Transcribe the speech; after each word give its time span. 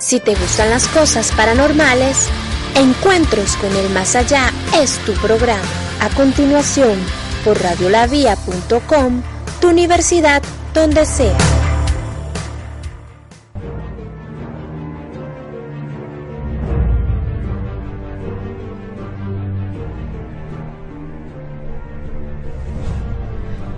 Si 0.00 0.18
te 0.18 0.34
gustan 0.34 0.70
las 0.70 0.88
cosas 0.88 1.30
paranormales, 1.32 2.28
Encuentros 2.74 3.56
con 3.56 3.74
el 3.76 3.90
Más 3.90 4.16
Allá 4.16 4.50
es 4.74 4.98
tu 5.04 5.12
programa. 5.14 5.60
A 6.00 6.08
continuación, 6.08 6.98
por 7.44 7.60
radiolavia.com, 7.60 9.22
tu 9.60 9.68
universidad 9.68 10.42
donde 10.72 11.04
sea. 11.04 11.59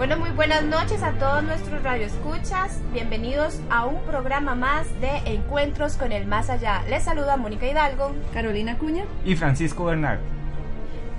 Bueno, 0.02 0.16
muy 0.16 0.30
buenas 0.30 0.64
noches 0.64 1.00
a 1.04 1.12
todos 1.12 1.44
nuestros 1.44 1.80
radioescuchas. 1.80 2.80
Bienvenidos 2.92 3.60
a 3.70 3.86
un 3.86 4.02
programa 4.02 4.56
más 4.56 4.88
de 5.00 5.18
Encuentros 5.26 5.96
con 5.96 6.10
el 6.10 6.26
Más 6.26 6.50
Allá. 6.50 6.82
Les 6.88 7.04
saluda 7.04 7.36
Mónica 7.36 7.68
Hidalgo, 7.68 8.12
Carolina 8.34 8.76
Cuña 8.78 9.04
y 9.24 9.36
Francisco 9.36 9.84
Bernard. 9.84 10.18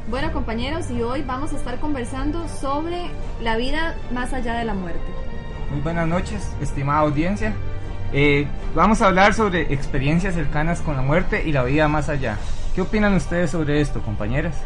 Bueno, 0.10 0.34
compañeros, 0.34 0.92
y 0.92 1.02
hoy 1.02 1.22
vamos 1.22 1.54
a 1.54 1.56
estar 1.56 1.80
conversando 1.80 2.46
sobre 2.50 3.10
la 3.42 3.56
vida 3.56 3.96
más 4.12 4.34
allá 4.34 4.56
de 4.56 4.66
la 4.66 4.74
muerte. 4.74 5.00
Muy 5.72 5.80
buenas 5.80 6.06
noches, 6.06 6.52
estimada 6.62 7.00
audiencia. 7.00 7.54
Eh, 8.12 8.46
vamos 8.76 9.02
a 9.02 9.08
hablar 9.08 9.34
sobre 9.34 9.74
experiencias 9.74 10.36
cercanas 10.36 10.82
con 10.82 10.98
la 10.98 11.02
muerte 11.02 11.42
y 11.46 11.54
la 11.54 11.64
vida 11.64 11.88
más 11.88 12.10
allá. 12.10 12.38
¿Qué 12.76 12.82
opinan 12.82 13.14
ustedes 13.14 13.50
sobre 13.50 13.80
esto, 13.80 14.02
compañeras? 14.02 14.58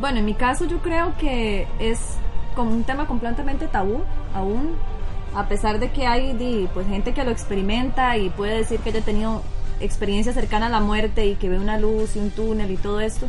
Bueno, 0.00 0.20
en 0.20 0.24
mi 0.24 0.34
caso 0.34 0.64
yo 0.64 0.78
creo 0.78 1.14
que 1.18 1.66
es 1.78 2.16
como 2.56 2.72
un 2.72 2.82
tema 2.82 3.06
completamente 3.06 3.68
tabú 3.68 4.02
aún, 4.34 4.74
a 5.36 5.46
pesar 5.46 5.78
de 5.78 5.92
que 5.92 6.06
hay 6.06 6.68
pues, 6.74 6.88
gente 6.88 7.12
que 7.12 7.22
lo 7.22 7.30
experimenta 7.30 8.16
y 8.16 8.30
puede 8.30 8.56
decir 8.56 8.80
que 8.80 8.88
haya 8.88 9.02
tenido 9.02 9.42
experiencia 9.78 10.32
cercana 10.32 10.66
a 10.66 10.70
la 10.70 10.80
muerte 10.80 11.26
y 11.26 11.36
que 11.36 11.48
ve 11.48 11.58
una 11.58 11.78
luz 11.78 12.16
y 12.16 12.18
un 12.18 12.30
túnel 12.30 12.70
y 12.70 12.76
todo 12.76 13.00
esto. 13.00 13.28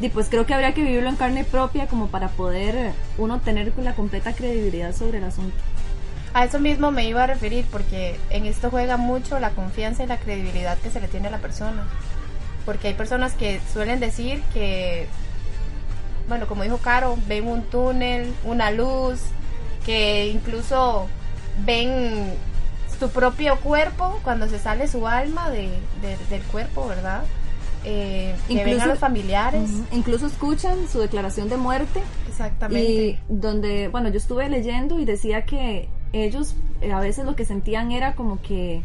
Y 0.00 0.08
pues 0.08 0.28
creo 0.28 0.44
que 0.44 0.54
habría 0.54 0.74
que 0.74 0.82
vivirlo 0.82 1.08
en 1.08 1.16
carne 1.16 1.44
propia 1.44 1.86
como 1.86 2.08
para 2.08 2.28
poder 2.28 2.92
uno 3.18 3.40
tener 3.40 3.72
la 3.78 3.94
completa 3.94 4.34
credibilidad 4.34 4.94
sobre 4.94 5.18
el 5.18 5.24
asunto. 5.24 5.56
A 6.34 6.44
eso 6.44 6.58
mismo 6.58 6.90
me 6.90 7.08
iba 7.08 7.24
a 7.24 7.26
referir 7.26 7.64
porque 7.70 8.18
en 8.28 8.44
esto 8.44 8.70
juega 8.70 8.98
mucho 8.98 9.38
la 9.38 9.50
confianza 9.50 10.04
y 10.04 10.06
la 10.06 10.18
credibilidad 10.18 10.76
que 10.78 10.90
se 10.90 11.00
le 11.00 11.08
tiene 11.08 11.28
a 11.28 11.30
la 11.30 11.38
persona. 11.38 11.86
Porque 12.66 12.88
hay 12.88 12.94
personas 12.94 13.32
que 13.32 13.60
suelen 13.72 14.00
decir 14.00 14.42
que 14.52 15.06
bueno, 16.28 16.46
como 16.46 16.62
dijo 16.62 16.78
Caro, 16.78 17.16
ven 17.26 17.46
un 17.46 17.62
túnel, 17.62 18.32
una 18.44 18.70
luz, 18.70 19.20
que 19.84 20.28
incluso 20.28 21.06
ven 21.64 22.32
su 22.98 23.10
propio 23.10 23.58
cuerpo 23.60 24.18
cuando 24.24 24.48
se 24.48 24.58
sale 24.58 24.88
su 24.88 25.06
alma 25.06 25.50
de, 25.50 25.70
del 26.30 26.42
cuerpo, 26.42 26.88
¿verdad? 26.88 27.22
Eh, 27.84 28.34
que 28.48 28.64
ven 28.64 28.80
a 28.80 28.86
los 28.86 28.98
familiares. 28.98 29.70
incluso 29.92 30.26
escuchan 30.26 30.88
su 30.88 30.98
declaración 30.98 31.48
de 31.48 31.56
muerte. 31.56 32.02
Exactamente. 32.28 32.90
Y 32.90 33.18
donde, 33.28 33.88
bueno, 33.88 34.08
yo 34.08 34.16
estuve 34.16 34.48
leyendo 34.48 34.98
y 34.98 35.04
decía 35.04 35.44
que 35.44 35.88
ellos 36.12 36.56
eh, 36.80 36.92
a 36.92 36.98
veces 36.98 37.24
lo 37.24 37.36
que 37.36 37.44
sentían 37.44 37.92
era 37.92 38.14
como 38.14 38.42
que 38.42 38.82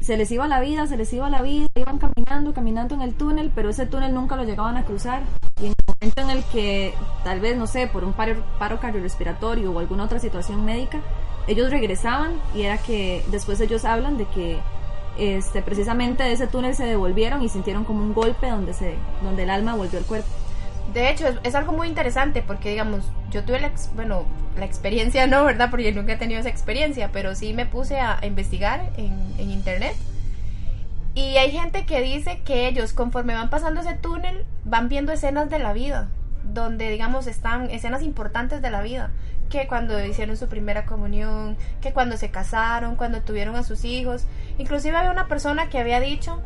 se 0.00 0.16
les 0.16 0.30
iba 0.30 0.46
la 0.46 0.60
vida, 0.60 0.86
se 0.86 0.96
les 0.96 1.12
iba 1.12 1.30
la 1.30 1.42
vida, 1.42 1.66
iban 1.74 1.98
caminando, 1.98 2.52
caminando 2.52 2.94
en 2.94 3.02
el 3.02 3.14
túnel, 3.14 3.50
pero 3.54 3.70
ese 3.70 3.86
túnel 3.86 4.14
nunca 4.14 4.36
lo 4.36 4.44
llegaban 4.44 4.76
a 4.76 4.84
cruzar. 4.84 5.22
Y 5.60 5.66
en 5.66 5.72
momento 6.00 6.20
en 6.20 6.30
el 6.30 6.44
que, 6.44 6.94
tal 7.24 7.40
vez, 7.40 7.56
no 7.56 7.66
sé, 7.66 7.86
por 7.86 8.04
un 8.04 8.12
paro, 8.12 8.44
paro 8.58 8.78
cardiorrespiratorio 8.80 9.72
o 9.72 9.78
alguna 9.78 10.04
otra 10.04 10.18
situación 10.18 10.64
médica, 10.64 11.00
ellos 11.46 11.70
regresaban 11.70 12.40
y 12.54 12.62
era 12.62 12.78
que 12.78 13.24
después 13.30 13.60
ellos 13.60 13.84
hablan 13.84 14.18
de 14.18 14.26
que 14.26 14.58
este, 15.18 15.62
precisamente 15.62 16.22
de 16.22 16.32
ese 16.32 16.46
túnel 16.46 16.74
se 16.74 16.84
devolvieron 16.84 17.42
y 17.42 17.48
sintieron 17.48 17.84
como 17.84 18.02
un 18.02 18.14
golpe 18.14 18.48
donde, 18.48 18.72
se, 18.72 18.94
donde 19.22 19.42
el 19.42 19.50
alma 19.50 19.74
volvió 19.74 19.98
al 19.98 20.04
cuerpo. 20.04 20.28
De 20.92 21.10
hecho, 21.10 21.26
es, 21.42 21.54
algo 21.54 21.72
muy 21.72 21.88
interesante 21.88 22.42
porque, 22.42 22.70
digamos, 22.70 23.04
yo 23.30 23.44
tuve 23.44 23.60
la, 23.60 23.72
bueno, 23.94 24.24
la 24.56 24.64
experiencia, 24.64 25.26
no, 25.28 25.44
¿verdad? 25.44 25.70
Porque 25.70 25.92
nunca 25.92 26.12
he 26.12 26.16
tenido 26.16 26.40
esa 26.40 26.48
experiencia, 26.48 27.10
pero 27.12 27.34
sí 27.34 27.52
me 27.52 27.66
puse 27.66 27.98
a, 27.98 28.20
investigar 28.22 28.90
en, 28.96 29.34
en, 29.38 29.50
internet. 29.50 29.94
Y 31.18 31.36
hay 31.36 31.50
gente 31.50 31.84
que 31.84 32.00
dice 32.00 32.42
que 32.44 32.68
ellos, 32.68 32.92
conforme 32.92 33.34
van 33.34 33.50
pasando 33.50 33.80
ese 33.80 33.94
túnel, 33.94 34.46
van 34.64 34.88
viendo 34.88 35.10
escenas 35.10 35.50
de 35.50 35.58
la 35.58 35.72
vida, 35.72 36.06
donde, 36.44 36.88
digamos, 36.90 37.26
están 37.26 37.70
escenas 37.70 38.02
importantes 38.02 38.62
de 38.62 38.70
la 38.70 38.82
vida. 38.82 39.10
Que 39.50 39.66
cuando 39.66 40.00
hicieron 40.04 40.36
su 40.36 40.46
primera 40.46 40.86
comunión, 40.86 41.56
que 41.80 41.92
cuando 41.92 42.16
se 42.16 42.30
casaron, 42.30 42.94
cuando 42.94 43.20
tuvieron 43.22 43.56
a 43.56 43.64
sus 43.64 43.84
hijos. 43.84 44.26
Inclusive 44.58 44.96
había 44.96 45.10
una 45.10 45.26
persona 45.26 45.68
que 45.68 45.80
había 45.80 45.98
dicho 45.98 46.40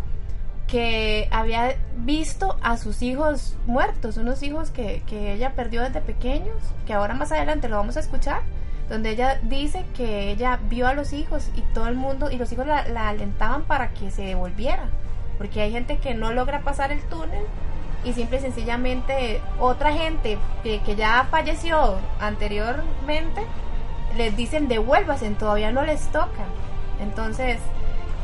que 0.69 1.29
había 1.31 1.77
visto 1.99 2.57
a 2.63 2.79
sus 2.79 3.03
hijos 3.03 3.59
muertos, 3.67 4.17
unos 4.17 4.43
hijos 4.43 4.71
que, 4.71 5.03
ella 5.11 5.53
perdió 5.55 5.83
desde 5.83 6.01
pequeños, 6.01 6.57
que 6.87 6.95
ahora 6.95 7.13
más 7.13 7.31
adelante 7.31 7.69
lo 7.69 7.77
vamos 7.77 7.99
a 7.99 8.01
escuchar, 8.01 8.41
donde 8.89 9.11
ella 9.11 9.39
dice 9.43 9.85
que 9.97 10.31
ella 10.31 10.59
vio 10.69 10.87
a 10.87 10.95
los 10.95 11.13
hijos 11.13 11.51
y 11.57 11.63
todo 11.75 11.89
el 11.89 11.95
mundo, 11.95 12.31
y 12.31 12.37
los 12.37 12.53
hijos 12.53 12.67
la, 12.67 13.09
alentaban 13.09 13.63
para 13.63 13.91
que 13.91 14.11
se 14.11 14.23
devolviera, 14.23 14.89
porque 15.39 15.61
hay 15.61 15.73
gente 15.73 15.99
que 15.99 16.15
no 16.15 16.33
logra 16.33 16.61
pasar 16.61 16.93
el 16.93 17.03
túnel 17.05 17.45
y 18.05 18.13
simple 18.13 18.39
y 18.39 18.41
sencillamente 18.41 19.41
otra 19.61 19.93
gente 19.93 20.39
que, 20.63 20.81
que 20.83 20.97
ya 20.97 21.27
falleció 21.31 21.99
anteriormente 22.21 23.43
les 24.17 24.37
dicen 24.37 24.69
devuélvase, 24.69 25.31
todavía 25.31 25.73
no 25.73 25.85
les 25.85 26.07
toca. 26.09 26.45
Entonces, 27.01 27.59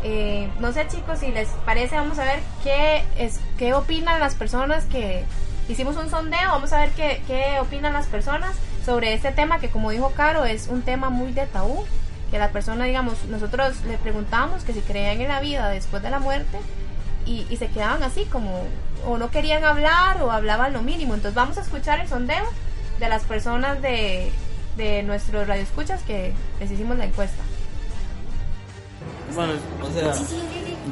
eh, 0.05 0.49
no 0.61 0.73
sé 0.73 0.87
chicos, 0.89 1.19
si 1.21 1.31
les 1.33 1.49
parece, 1.65 1.97
vamos 1.97 2.19
a 2.19 2.25
ver 2.25 2.41
qué, 2.63 3.05
es, 3.17 3.41
qué 3.57 3.75
opinan 3.75 4.21
las 4.21 4.35
personas 4.35 4.85
que 4.87 5.25
hicimos 5.69 5.97
un 5.97 6.11
sondeo, 6.11 6.51
vamos 6.51 6.73
a 6.73 6.81
ver 6.81 6.91
qué, 6.91 7.23
qué 7.27 7.59
opinan 7.61 7.93
las 7.93 8.07
personas 8.07 8.57
sobre 8.88 9.12
este 9.12 9.32
tema 9.32 9.59
que 9.59 9.69
como 9.69 9.91
dijo 9.91 10.12
Caro 10.16 10.47
es 10.47 10.69
un 10.69 10.81
tema 10.81 11.10
muy 11.10 11.32
de 11.32 11.44
tabú, 11.44 11.84
que 12.31 12.38
la 12.38 12.53
persona, 12.53 12.87
digamos, 12.87 13.22
nosotros 13.26 13.84
le 13.87 13.99
preguntamos 13.99 14.65
que 14.65 14.72
si 14.72 14.81
creían 14.81 15.21
en 15.21 15.28
la 15.28 15.41
vida 15.41 15.69
después 15.69 16.03
de 16.03 16.09
la 16.09 16.21
muerte 16.21 16.56
y, 17.26 17.47
y 17.50 17.59
se 17.59 17.69
quedaban 17.69 18.03
así 18.03 18.25
como 18.25 18.62
o 19.06 19.19
no 19.19 19.31
querían 19.31 19.62
hablar 19.62 20.22
o 20.22 20.31
hablaban 20.31 20.72
lo 20.72 20.81
mínimo. 20.81 21.12
Entonces 21.12 21.34
vamos 21.34 21.59
a 21.59 21.60
escuchar 21.60 22.00
el 22.00 22.09
sondeo 22.09 22.47
de 22.99 23.10
las 23.10 23.25
personas 23.25 23.82
de, 23.82 24.32
de 24.78 25.03
nuestros 25.03 25.47
radioescuchas 25.47 26.03
que 26.05 26.32
les 26.59 26.70
hicimos 26.70 26.97
la 26.97 27.05
encuesta. 27.05 27.43
Bueno, 29.34 29.53
o 29.82 29.91
sea, 29.93 30.15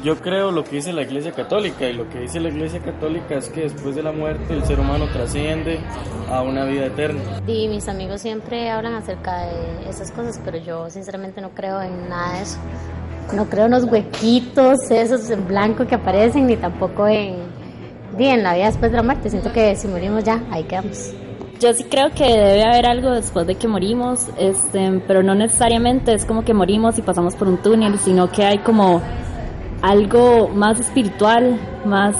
yo 0.03 0.15
creo 0.17 0.51
lo 0.51 0.63
que 0.63 0.77
dice 0.77 0.93
la 0.93 1.01
Iglesia 1.01 1.31
Católica 1.31 1.87
y 1.87 1.93
lo 1.93 2.09
que 2.09 2.19
dice 2.19 2.39
la 2.39 2.49
Iglesia 2.49 2.79
Católica 2.79 3.35
es 3.35 3.49
que 3.49 3.61
después 3.61 3.95
de 3.95 4.03
la 4.03 4.11
muerte 4.11 4.53
el 4.53 4.63
ser 4.65 4.79
humano 4.79 5.05
trasciende 5.11 5.79
a 6.29 6.41
una 6.41 6.65
vida 6.65 6.85
eterna. 6.85 7.21
Y 7.47 7.67
mis 7.67 7.87
amigos 7.87 8.21
siempre 8.21 8.69
hablan 8.69 8.95
acerca 8.95 9.45
de 9.45 9.89
esas 9.89 10.11
cosas, 10.11 10.39
pero 10.43 10.57
yo 10.57 10.89
sinceramente 10.89 11.41
no 11.41 11.51
creo 11.51 11.81
en 11.81 12.09
nada 12.09 12.37
de 12.37 12.43
eso. 12.43 12.57
No 13.33 13.45
creo 13.49 13.65
en 13.65 13.71
los 13.71 13.83
huequitos, 13.83 14.89
esos 14.89 15.29
en 15.29 15.47
blanco 15.47 15.85
que 15.85 15.95
aparecen, 15.95 16.47
ni 16.47 16.55
tampoco 16.55 17.07
en, 17.07 17.35
en 18.17 18.43
la 18.43 18.55
vida 18.55 18.67
después 18.67 18.91
de 18.91 18.97
la 18.97 19.03
muerte. 19.03 19.29
Siento 19.29 19.51
que 19.51 19.75
si 19.75 19.87
morimos 19.87 20.23
ya, 20.23 20.41
ahí 20.49 20.63
quedamos. 20.63 21.13
Yo 21.59 21.73
sí 21.73 21.83
creo 21.85 22.11
que 22.11 22.23
debe 22.23 22.63
haber 22.63 22.85
algo 22.85 23.11
después 23.11 23.47
de 23.47 23.55
que 23.55 23.67
morimos, 23.67 24.27
este, 24.37 25.01
pero 25.07 25.23
no 25.23 25.33
necesariamente 25.33 26.13
es 26.13 26.23
como 26.23 26.45
que 26.45 26.53
morimos 26.53 26.99
y 26.99 27.01
pasamos 27.01 27.35
por 27.35 27.47
un 27.47 27.57
túnel, 27.57 27.97
sino 27.97 28.31
que 28.31 28.45
hay 28.45 28.59
como 28.59 29.01
algo 29.81 30.49
más 30.49 30.79
espiritual, 30.79 31.59
más, 31.85 32.15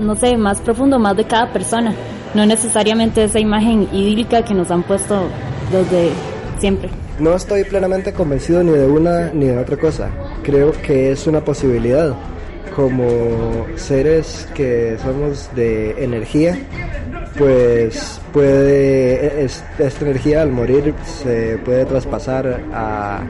no 0.00 0.14
sé, 0.16 0.36
más 0.36 0.60
profundo, 0.60 0.98
más 0.98 1.16
de 1.16 1.24
cada 1.24 1.52
persona. 1.52 1.94
No 2.34 2.44
necesariamente 2.46 3.24
esa 3.24 3.38
imagen 3.38 3.88
idílica 3.92 4.44
que 4.44 4.54
nos 4.54 4.70
han 4.70 4.82
puesto 4.82 5.28
desde 5.72 6.10
siempre. 6.58 6.90
No 7.18 7.34
estoy 7.34 7.64
plenamente 7.64 8.12
convencido 8.12 8.62
ni 8.62 8.72
de 8.72 8.86
una 8.86 9.30
ni 9.32 9.46
de 9.46 9.58
otra 9.58 9.76
cosa. 9.76 10.10
Creo 10.42 10.72
que 10.72 11.12
es 11.12 11.26
una 11.26 11.40
posibilidad. 11.40 12.14
Como 12.74 13.66
seres 13.76 14.46
que 14.54 14.98
somos 15.02 15.48
de 15.54 16.04
energía, 16.04 16.58
pues 17.38 18.20
puede 18.34 19.44
esta 19.44 20.04
energía 20.04 20.42
al 20.42 20.50
morir 20.52 20.92
se 21.04 21.56
puede 21.64 21.86
traspasar 21.86 22.60
a 22.74 23.24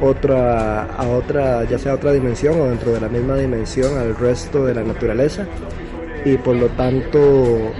otra 0.00 0.84
a 0.84 1.08
otra 1.08 1.64
ya 1.64 1.78
sea 1.78 1.94
otra 1.94 2.12
dimensión 2.12 2.60
o 2.60 2.66
dentro 2.66 2.92
de 2.92 3.00
la 3.00 3.08
misma 3.08 3.36
dimensión 3.36 3.98
al 3.98 4.16
resto 4.16 4.64
de 4.64 4.74
la 4.74 4.82
naturaleza. 4.82 5.46
Y 6.24 6.36
por 6.36 6.56
lo 6.56 6.68
tanto 6.68 7.72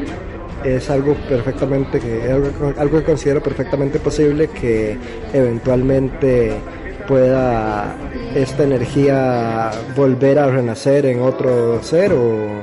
es 0.65 0.91
algo 0.91 1.15
perfectamente 1.29 2.01
que 2.01 2.31
algo, 2.79 2.99
que 2.99 3.05
considero 3.05 3.43
perfectamente 3.43 3.99
posible 3.99 4.49
que 4.49 4.97
eventualmente 5.33 6.53
pueda 7.09 7.95
esta 8.35 8.65
energía 8.65 9.71
volver 9.97 10.39
a 10.39 10.47
renacer 10.47 11.07
en 11.07 11.21
otro 11.21 11.83
ser 11.83 12.13
o, 12.13 12.63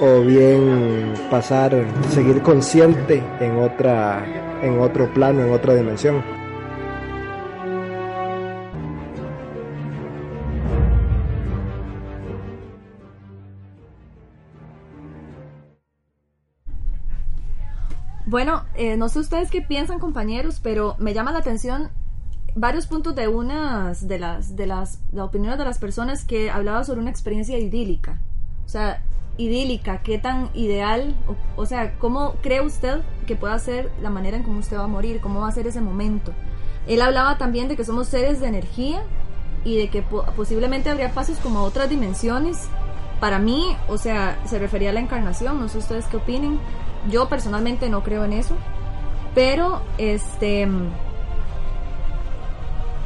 o 0.00 0.20
bien 0.22 1.14
pasar 1.30 1.86
seguir 2.10 2.42
consciente 2.42 3.22
en 3.40 3.56
otra 3.58 4.26
en 4.62 4.80
otro 4.80 5.12
plano 5.14 5.42
en 5.42 5.52
otra 5.52 5.74
dimensión 5.74 6.43
Bueno, 18.34 18.64
eh, 18.74 18.96
no 18.96 19.08
sé 19.08 19.20
ustedes 19.20 19.48
qué 19.48 19.62
piensan, 19.62 20.00
compañeros, 20.00 20.58
pero 20.60 20.96
me 20.98 21.14
llama 21.14 21.30
la 21.30 21.38
atención 21.38 21.90
varios 22.56 22.88
puntos 22.88 23.14
de 23.14 23.28
unas 23.28 24.08
de 24.08 24.18
las 24.18 24.56
de 24.56 24.66
las 24.66 24.98
opiniones 25.16 25.56
de 25.56 25.64
las 25.64 25.78
personas 25.78 26.24
que 26.24 26.50
hablaba 26.50 26.82
sobre 26.82 26.98
una 26.98 27.10
experiencia 27.10 27.56
idílica. 27.56 28.18
O 28.66 28.68
sea, 28.68 29.04
idílica, 29.36 30.02
qué 30.02 30.18
tan 30.18 30.50
ideal, 30.52 31.14
o, 31.54 31.64
sea, 31.64 31.96
cómo 32.00 32.34
cree 32.42 32.60
usted 32.60 33.02
que 33.28 33.36
pueda 33.36 33.56
ser 33.60 33.92
la 34.02 34.10
manera 34.10 34.36
en 34.36 34.42
cómo 34.42 34.58
usted 34.58 34.78
va 34.78 34.82
a 34.82 34.88
morir, 34.88 35.20
cómo 35.20 35.42
va 35.42 35.46
a 35.46 35.52
ser 35.52 35.68
ese 35.68 35.80
momento. 35.80 36.32
Él 36.88 37.02
hablaba 37.02 37.38
también 37.38 37.68
de 37.68 37.76
que 37.76 37.84
somos 37.84 38.08
seres 38.08 38.40
de 38.40 38.48
energía 38.48 39.00
y 39.64 39.76
de 39.76 39.90
que 39.90 40.02
posiblemente 40.02 40.90
habría 40.90 41.12
pasos 41.12 41.38
como 41.38 41.62
otras 41.62 41.88
dimensiones. 41.88 42.66
Para 43.20 43.38
mí, 43.38 43.76
o 43.86 43.96
sea, 43.96 44.42
se 44.44 44.58
refería 44.58 44.90
a 44.90 44.92
la 44.92 44.98
encarnación, 44.98 45.60
no 45.60 45.68
sé 45.68 45.78
ustedes 45.78 46.06
qué 46.06 46.16
opinen. 46.16 46.58
Yo 47.10 47.28
personalmente 47.28 47.88
no 47.88 48.02
creo 48.02 48.24
en 48.24 48.32
eso, 48.32 48.56
pero 49.34 49.82
este 49.98 50.68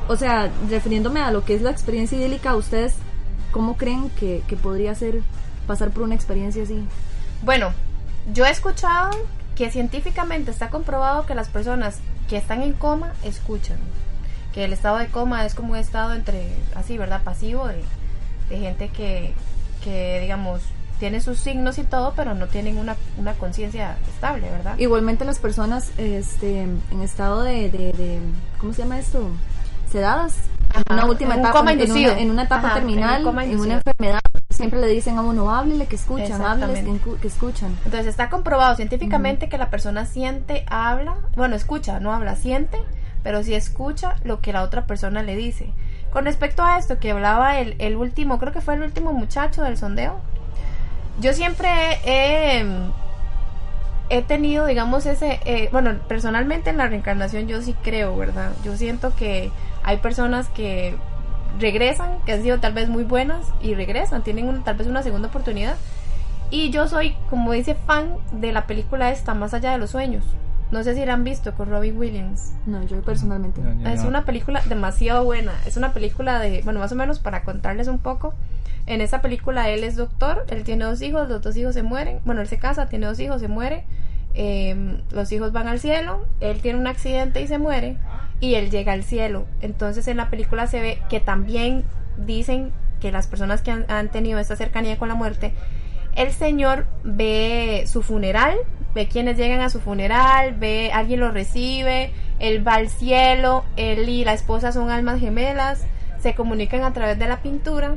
o 0.09 0.17
sea, 0.17 0.50
refiriéndome 0.71 1.21
a 1.21 1.31
lo 1.31 1.45
que 1.45 1.55
es 1.55 1.62
la 1.62 1.71
experiencia 1.71 2.19
idílica, 2.19 2.56
¿ustedes 2.56 2.95
cómo 3.53 3.77
creen 3.77 4.11
que, 4.11 4.43
podría 4.61 4.95
ser 4.95 5.21
pasar 5.67 5.91
por 5.91 6.03
una 6.03 6.15
experiencia 6.15 6.62
así? 6.62 6.83
Bueno, 7.43 7.73
yo 8.33 8.47
he 8.47 8.50
escuchado 8.50 9.11
que 9.55 9.71
científicamente 9.71 10.50
está 10.50 10.71
comprobado 10.71 11.27
que 11.27 11.35
las 11.35 11.49
personas 11.49 11.99
que 12.29 12.39
están 12.39 12.62
en 12.62 12.73
coma 12.73 13.12
escuchan. 13.23 13.77
Que 14.55 14.65
el 14.65 14.73
estado 14.73 14.97
de 14.97 15.09
coma 15.09 15.45
es 15.45 15.55
como 15.55 15.73
un 15.73 15.77
estado 15.77 16.15
entre, 16.15 16.49
así, 16.75 16.97
¿verdad? 16.97 17.23
Pasivo 17.23 17.69
de, 17.69 17.85
de 18.49 18.59
gente 18.59 18.89
que, 18.89 19.35
que, 19.85 20.21
digamos, 20.21 20.62
tiene 20.99 21.21
sus 21.21 21.39
signos 21.39 21.79
y 21.79 21.85
todo, 21.85 22.12
pero 22.15 22.35
no 22.35 22.47
tienen 22.47 22.79
una, 22.79 22.97
una 23.17 23.35
conciencia 23.35 23.97
estable, 24.09 24.50
¿verdad? 24.50 24.79
Igualmente 24.79 25.25
las 25.25 25.39
personas 25.39 25.93
este, 25.97 26.62
en 26.62 27.03
estado 27.03 27.43
de, 27.43 27.71
de, 27.71 28.21
¿cómo 28.59 28.73
se 28.73 28.83
llama 28.83 28.99
esto? 28.99 29.31
Sedadas. 29.91 30.37
en 30.75 30.93
una 30.93 31.06
última 31.06 31.37
etapa, 31.37 31.61
en 31.73 31.91
una, 31.91 32.19
en 32.19 32.31
una, 32.31 32.43
etapa 32.43 32.75
terminal, 32.75 33.27
en, 33.27 33.59
una 33.59 33.75
enfermedad, 33.75 34.21
siempre 34.50 34.81
le 34.81 34.89
dicen 34.89 35.17
a 35.17 35.23
uno, 35.23 35.55
háblele 35.55 35.87
que 35.87 35.97
escuchan, 35.97 36.43
háblele 36.43 36.85
que, 36.85 37.17
que, 37.21 37.29
escuchan. 37.29 37.71
Entonces 37.85 38.06
está 38.06 38.29
comprobado 38.29 38.77
científicamente 38.77 39.49
que 39.49 39.56
la 39.56 39.71
persona 39.71 40.05
siente, 40.05 40.67
habla, 40.69 41.17
bueno, 41.37 41.56
escucha, 41.56 42.00
no 42.00 42.12
habla, 42.12 42.37
siente, 42.37 42.79
pero 43.23 43.43
sí 43.43 43.55
escucha 43.55 44.17
lo 44.25 44.41
que 44.41 44.53
la 44.53 44.62
otra 44.62 44.87
persona 44.87 45.23
le 45.23 45.37
dice. 45.37 45.73
Con 46.12 46.25
respecto 46.25 46.65
a 46.65 46.79
esto 46.79 46.99
que 46.99 47.11
hablaba 47.11 47.59
el, 47.59 47.77
el 47.79 47.97
último, 47.97 48.39
creo 48.39 48.53
que 48.53 48.61
fue 48.61 48.75
el 48.75 48.83
último 48.83 49.12
muchacho 49.12 49.62
del 49.62 49.77
sondeo, 49.79 50.21
yo 51.20 51.32
siempre 51.32 51.69
he, 52.05 52.65
he 54.11 54.23
tenido, 54.23 54.67
digamos, 54.67 55.06
ese, 55.06 55.41
eh, 55.44 55.69
bueno, 55.73 55.97
personalmente 56.09 56.70
en 56.70 56.76
la 56.76 56.88
reencarnación 56.88 57.49
yo 57.49 57.61
sí 57.62 57.75
creo, 57.82 58.17
¿verdad? 58.17 58.53
Yo 58.65 58.76
siento 58.76 59.15
que 59.15 59.50
hay 59.82 59.99
personas 59.99 60.49
que 60.49 60.97
regresan, 61.59 62.19
que 62.25 62.32
han 62.32 62.43
sido 62.43 62.61
tal 62.61 62.73
vez 62.73 62.88
muy 62.88 63.05
buenas 63.05 63.47
y 63.61 63.75
regresan, 63.75 64.23
tienen 64.23 64.62
tal 64.62 64.76
vez 64.76 64.87
una 64.87 65.03
segunda 65.03 65.29
oportunidad. 65.29 65.76
Y 66.50 66.70
yo 66.70 66.88
soy, 66.88 67.15
como 67.29 67.53
dice, 67.53 67.75
fan 67.75 68.17
de 68.32 68.53
la 68.53 68.67
película 68.67 69.11
esta, 69.11 69.35
Más 69.35 69.53
allá 69.53 69.73
de 69.73 69.79
los 69.79 69.91
sueños. 69.91 70.25
No 70.70 70.82
sé 70.82 70.94
si 70.94 71.05
la 71.05 71.15
han 71.15 71.25
visto 71.25 71.55
con 71.55 71.70
Robin 71.70 71.97
Williams. 71.97 72.53
No, 72.67 72.82
yo 72.85 73.00
personalmente. 73.03 73.61
Es 73.87 74.05
una 74.05 74.25
película 74.25 74.62
demasiado 74.69 75.25
buena. 75.25 75.53
Es 75.67 75.76
una 75.76 75.93
película 75.93 76.41
de, 76.41 76.62
bueno, 76.62 76.81
más 76.81 76.93
o 76.93 76.94
menos 76.94 77.19
para 77.19 77.43
contarles 77.43 77.88
un 77.88 77.99
poco. 77.99 78.35
En 78.87 79.00
esa 79.00 79.20
película 79.20 79.69
él 79.69 79.85
es 79.85 79.97
doctor, 79.97 80.47
él 80.49 80.65
tiene 80.65 80.85
dos 80.85 81.03
hijos, 81.03 81.29
los 81.29 81.43
dos 81.43 81.56
hijos 81.56 81.75
se 81.75 81.82
mueren. 81.82 82.20
Bueno, 82.25 82.41
él 82.41 82.49
se 82.49 82.59
casa, 82.59 82.88
tiene 82.88 83.06
dos 83.06 83.20
hijos, 83.20 83.41
se 83.41 83.49
muere. 83.49 83.85
Em, 84.35 85.03
los 85.11 85.32
hijos 85.32 85.53
van 85.53 85.69
al 85.69 85.81
cielo, 85.81 86.26
él 86.41 86.61
tiene 86.61 86.79
un 86.79 86.87
accidente 86.87 87.41
y 87.41 87.49
se 87.49 87.59
muere. 87.59 87.97
Y 88.41 88.55
él 88.55 88.71
llega 88.71 88.93
al 88.93 89.05
cielo. 89.05 89.47
Entonces 89.61 90.06
en 90.09 90.17
la 90.17 90.31
película 90.31 90.67
se 90.67 90.81
ve 90.81 91.03
que 91.09 91.21
también 91.21 91.85
dicen 92.17 92.73
que 93.00 93.12
las 93.12 93.26
personas 93.26 93.62
que 93.62 93.71
han, 93.71 94.09
tenido 94.11 94.38
esta 94.38 94.56
cercanía 94.56 94.99
con 94.99 95.09
la 95.09 95.14
muerte, 95.14 95.53
el 96.19 96.32
Señor 96.32 96.87
ve 97.05 97.85
su 97.87 98.03
funeral, 98.03 98.59
ve 98.93 99.06
quienes 99.06 99.37
llegan 99.37 99.61
a 99.61 99.70
su 99.70 99.81
funeral, 99.81 100.55
ve 100.55 100.91
alguien 100.93 101.20
lo 101.20 101.31
recibe, 101.31 102.12
él 102.41 102.67
va 102.67 102.75
al 102.75 102.88
cielo, 102.88 103.65
él 103.76 104.09
y 104.09 104.25
la 104.25 104.32
esposa 104.32 104.73
son 104.73 104.91
almas 104.91 105.20
gemelas, 105.20 105.87
se 106.20 106.35
comunican 106.35 106.82
a 106.82 106.93
través 106.93 107.20
de 107.20 107.29
la 107.29 107.41
pintura 107.41 107.94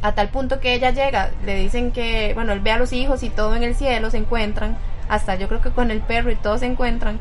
a 0.00 0.14
tal 0.14 0.28
punto 0.28 0.60
que 0.60 0.74
ella 0.74 0.92
llega, 0.92 1.30
le 1.44 1.56
dicen 1.56 1.90
que, 1.90 2.32
bueno, 2.34 2.52
él 2.52 2.60
ve 2.60 2.70
a 2.70 2.78
los 2.78 2.92
hijos 2.92 3.24
y 3.24 3.30
todo 3.30 3.56
en 3.56 3.64
el 3.64 3.74
cielo, 3.74 4.10
se 4.10 4.18
encuentran, 4.18 4.78
hasta 5.08 5.34
yo 5.34 5.48
creo 5.48 5.60
que 5.60 5.70
con 5.70 5.90
el 5.90 6.00
perro 6.00 6.30
y 6.30 6.36
todos 6.36 6.60
se 6.60 6.66
encuentran, 6.66 7.18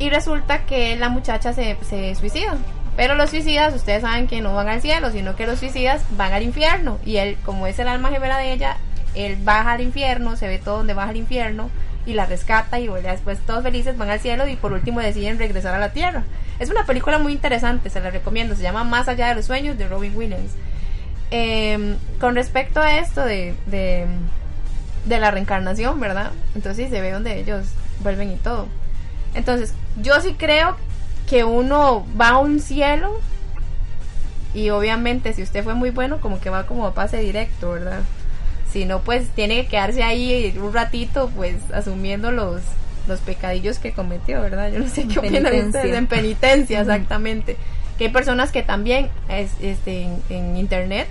y 0.00 0.10
resulta 0.10 0.66
que 0.66 0.96
la 0.96 1.08
muchacha 1.08 1.52
se, 1.52 1.78
se 1.82 2.14
suicida. 2.16 2.56
Pero 2.96 3.14
los 3.14 3.30
suicidas, 3.30 3.74
ustedes 3.74 4.02
saben 4.02 4.26
que 4.26 4.40
no 4.40 4.54
van 4.54 4.68
al 4.68 4.82
cielo, 4.82 5.10
sino 5.10 5.36
que 5.36 5.46
los 5.46 5.58
suicidas 5.58 6.04
van 6.16 6.32
al 6.32 6.42
infierno. 6.42 6.98
Y 7.04 7.18
él, 7.18 7.36
como 7.44 7.66
es 7.66 7.78
el 7.78 7.88
alma 7.88 8.08
gemela 8.08 8.38
de 8.38 8.52
ella, 8.52 8.78
él 9.16 9.36
baja 9.42 9.72
al 9.72 9.80
infierno, 9.80 10.36
se 10.36 10.46
ve 10.46 10.58
todo 10.58 10.78
donde 10.78 10.94
baja 10.94 11.10
al 11.10 11.16
infierno 11.16 11.70
y 12.06 12.12
la 12.12 12.26
rescata 12.26 12.78
y 12.78 12.86
después 12.86 13.38
todos 13.40 13.64
felices 13.64 13.98
van 13.98 14.10
al 14.10 14.20
cielo 14.20 14.46
y 14.46 14.56
por 14.56 14.72
último 14.72 15.00
deciden 15.00 15.38
regresar 15.38 15.74
a 15.74 15.78
la 15.78 15.92
tierra. 15.92 16.22
Es 16.58 16.70
una 16.70 16.86
película 16.86 17.18
muy 17.18 17.32
interesante, 17.32 17.90
se 17.90 18.00
la 18.00 18.10
recomiendo, 18.10 18.54
se 18.54 18.62
llama 18.62 18.84
Más 18.84 19.08
allá 19.08 19.28
de 19.28 19.34
los 19.34 19.46
sueños 19.46 19.76
de 19.76 19.88
Robin 19.88 20.16
Williams. 20.16 20.52
Eh, 21.30 21.96
con 22.20 22.36
respecto 22.36 22.80
a 22.80 22.98
esto 22.98 23.24
de, 23.24 23.54
de, 23.66 25.18
la 25.18 25.30
reencarnación, 25.32 25.98
¿verdad? 25.98 26.30
Entonces 26.54 26.86
sí, 26.86 26.90
se 26.90 27.00
ve 27.00 27.10
donde 27.10 27.40
ellos 27.40 27.66
vuelven 28.00 28.30
y 28.30 28.36
todo. 28.36 28.68
Entonces, 29.34 29.74
yo 30.00 30.20
sí 30.20 30.36
creo 30.38 30.76
que 31.28 31.42
uno 31.42 32.06
va 32.18 32.30
a 32.30 32.38
un 32.38 32.60
cielo 32.60 33.20
y 34.54 34.70
obviamente 34.70 35.32
si 35.32 35.42
usted 35.42 35.64
fue 35.64 35.74
muy 35.74 35.90
bueno, 35.90 36.20
como 36.20 36.40
que 36.40 36.48
va 36.48 36.66
como 36.66 36.86
a 36.86 36.94
pase 36.94 37.18
directo, 37.18 37.72
¿verdad? 37.72 38.00
Si 38.76 38.84
no, 38.84 39.00
pues 39.00 39.28
tiene 39.30 39.62
que 39.62 39.68
quedarse 39.68 40.02
ahí 40.02 40.54
un 40.62 40.72
ratito, 40.72 41.30
pues 41.34 41.56
asumiendo 41.72 42.30
los, 42.30 42.60
los 43.08 43.20
pecadillos 43.20 43.78
que 43.78 43.92
cometió, 43.92 44.42
¿verdad? 44.42 44.70
Yo 44.70 44.80
no 44.80 44.88
sé 44.88 45.08
qué 45.08 45.18
opinan 45.18 45.46
ustedes 45.46 45.96
en 45.96 46.06
penitencia, 46.06 46.80
exactamente 46.80 47.56
que 47.96 48.04
hay 48.04 48.10
personas 48.10 48.52
que 48.52 48.62
también 48.62 49.10
es, 49.28 49.52
este, 49.60 50.08
en, 50.28 50.56
internet 50.56 51.08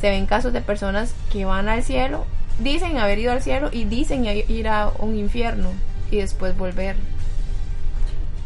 se 0.00 0.10
ven 0.10 0.26
casos 0.26 0.52
de 0.52 0.60
personas 0.60 1.14
que 1.32 1.44
van 1.44 1.68
al 1.68 1.82
cielo, 1.82 2.24
dicen 2.60 2.98
haber 2.98 3.18
ido 3.18 3.32
al 3.32 3.42
cielo 3.42 3.68
y 3.72 3.84
dicen 3.84 4.24
ir 4.26 4.68
a 4.68 4.90
un 4.98 5.16
infierno 5.16 5.70
y 6.10 6.18
después 6.18 6.56
volver. 6.56 6.96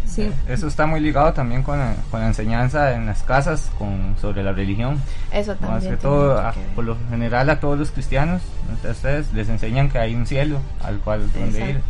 Sí. 0.06 0.30
Eso 0.48 0.66
está 0.66 0.86
muy 0.86 1.00
ligado 1.00 1.32
también 1.32 1.62
con 1.62 1.78
la, 1.78 1.94
con 2.10 2.20
la 2.20 2.26
enseñanza 2.26 2.94
en 2.94 3.06
las 3.06 3.22
casas 3.22 3.70
con, 3.78 4.16
sobre 4.20 4.42
la 4.42 4.52
religión. 4.52 5.00
Eso 5.30 5.54
también. 5.54 5.72
Más 5.72 5.84
que 5.84 5.96
todo, 5.96 6.52
por 6.74 6.84
lo 6.84 6.96
general 7.10 7.48
a 7.50 7.60
todos 7.60 7.78
los 7.78 7.90
cristianos, 7.90 8.42
ustedes 8.88 9.32
les 9.32 9.48
enseñan 9.48 9.90
que 9.90 9.98
hay 9.98 10.14
un 10.14 10.26
cielo 10.26 10.60
al 10.82 10.98
cual 10.98 11.30
donde 11.32 11.70
ir. 11.70 11.80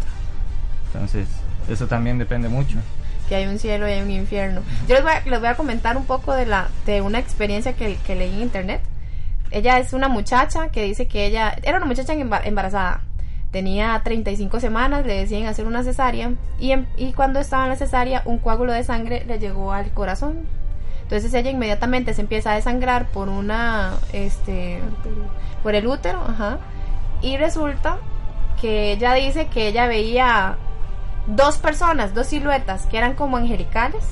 Entonces, 0.92 1.28
eso 1.68 1.86
también 1.86 2.18
depende 2.18 2.48
mucho 2.48 2.78
que 3.28 3.36
hay 3.36 3.46
un 3.46 3.58
cielo 3.58 3.88
y 3.88 3.92
hay 3.92 4.02
un 4.02 4.10
infierno. 4.10 4.60
Yo 4.86 4.94
les 4.94 5.02
voy 5.02 5.12
a, 5.12 5.22
les 5.24 5.40
voy 5.40 5.48
a 5.48 5.54
comentar 5.54 5.96
un 5.96 6.04
poco 6.04 6.34
de, 6.34 6.44
la, 6.44 6.68
de 6.84 7.00
una 7.00 7.18
experiencia 7.18 7.74
que, 7.74 7.96
que 8.06 8.14
leí 8.14 8.34
en 8.34 8.42
internet. 8.42 8.82
Ella 9.50 9.78
es 9.78 9.94
una 9.94 10.08
muchacha 10.08 10.68
que 10.68 10.82
dice 10.82 11.06
que 11.06 11.26
ella 11.26 11.56
era 11.62 11.78
una 11.78 11.86
muchacha 11.86 12.12
embarazada. 12.12 13.02
Tenía 13.50 14.00
35 14.04 14.60
semanas, 14.60 15.06
le 15.06 15.14
decían 15.14 15.46
hacer 15.46 15.66
una 15.66 15.82
cesárea 15.82 16.32
y, 16.58 16.74
y 16.96 17.12
cuando 17.12 17.38
estaba 17.38 17.64
en 17.64 17.70
la 17.70 17.76
cesárea 17.76 18.22
un 18.24 18.38
coágulo 18.38 18.72
de 18.72 18.84
sangre 18.84 19.24
le 19.26 19.38
llegó 19.38 19.72
al 19.72 19.90
corazón. 19.92 20.46
Entonces 21.12 21.34
ella 21.34 21.50
inmediatamente 21.50 22.14
se 22.14 22.22
empieza 22.22 22.52
a 22.52 22.54
desangrar 22.54 23.08
por 23.08 23.28
una, 23.28 23.98
este, 24.14 24.80
por 25.62 25.74
el 25.74 25.86
útero, 25.86 26.24
ajá, 26.26 26.56
y 27.20 27.36
resulta 27.36 27.98
que 28.58 28.92
ella 28.92 29.12
dice 29.12 29.48
que 29.48 29.68
ella 29.68 29.86
veía 29.86 30.56
dos 31.26 31.58
personas, 31.58 32.14
dos 32.14 32.28
siluetas 32.28 32.86
que 32.86 32.96
eran 32.96 33.12
como 33.12 33.36
angelicales 33.36 34.02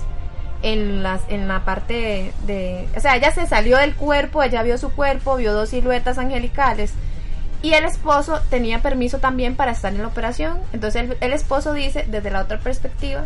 en 0.63 1.03
las 1.03 1.23
en 1.31 1.49
la 1.49 1.65
parte 1.65 2.35
de, 2.45 2.87
o 2.95 3.01
sea, 3.01 3.17
ella 3.17 3.31
se 3.31 3.47
salió 3.47 3.79
del 3.79 3.97
cuerpo, 3.97 4.43
ella 4.43 4.63
vio 4.63 4.77
su 4.77 4.93
cuerpo, 4.93 5.37
vio 5.37 5.55
dos 5.55 5.71
siluetas 5.71 6.19
angelicales 6.19 6.93
y 7.63 7.73
el 7.73 7.87
esposo 7.87 8.43
tenía 8.51 8.83
permiso 8.83 9.21
también 9.21 9.57
para 9.57 9.73
estar 9.73 9.91
en 9.95 10.03
la 10.03 10.09
operación. 10.09 10.59
Entonces 10.75 11.05
el, 11.05 11.17
el 11.23 11.33
esposo 11.33 11.73
dice 11.73 12.05
desde 12.11 12.31
la 12.31 12.43
otra 12.43 12.59
perspectiva 12.59 13.25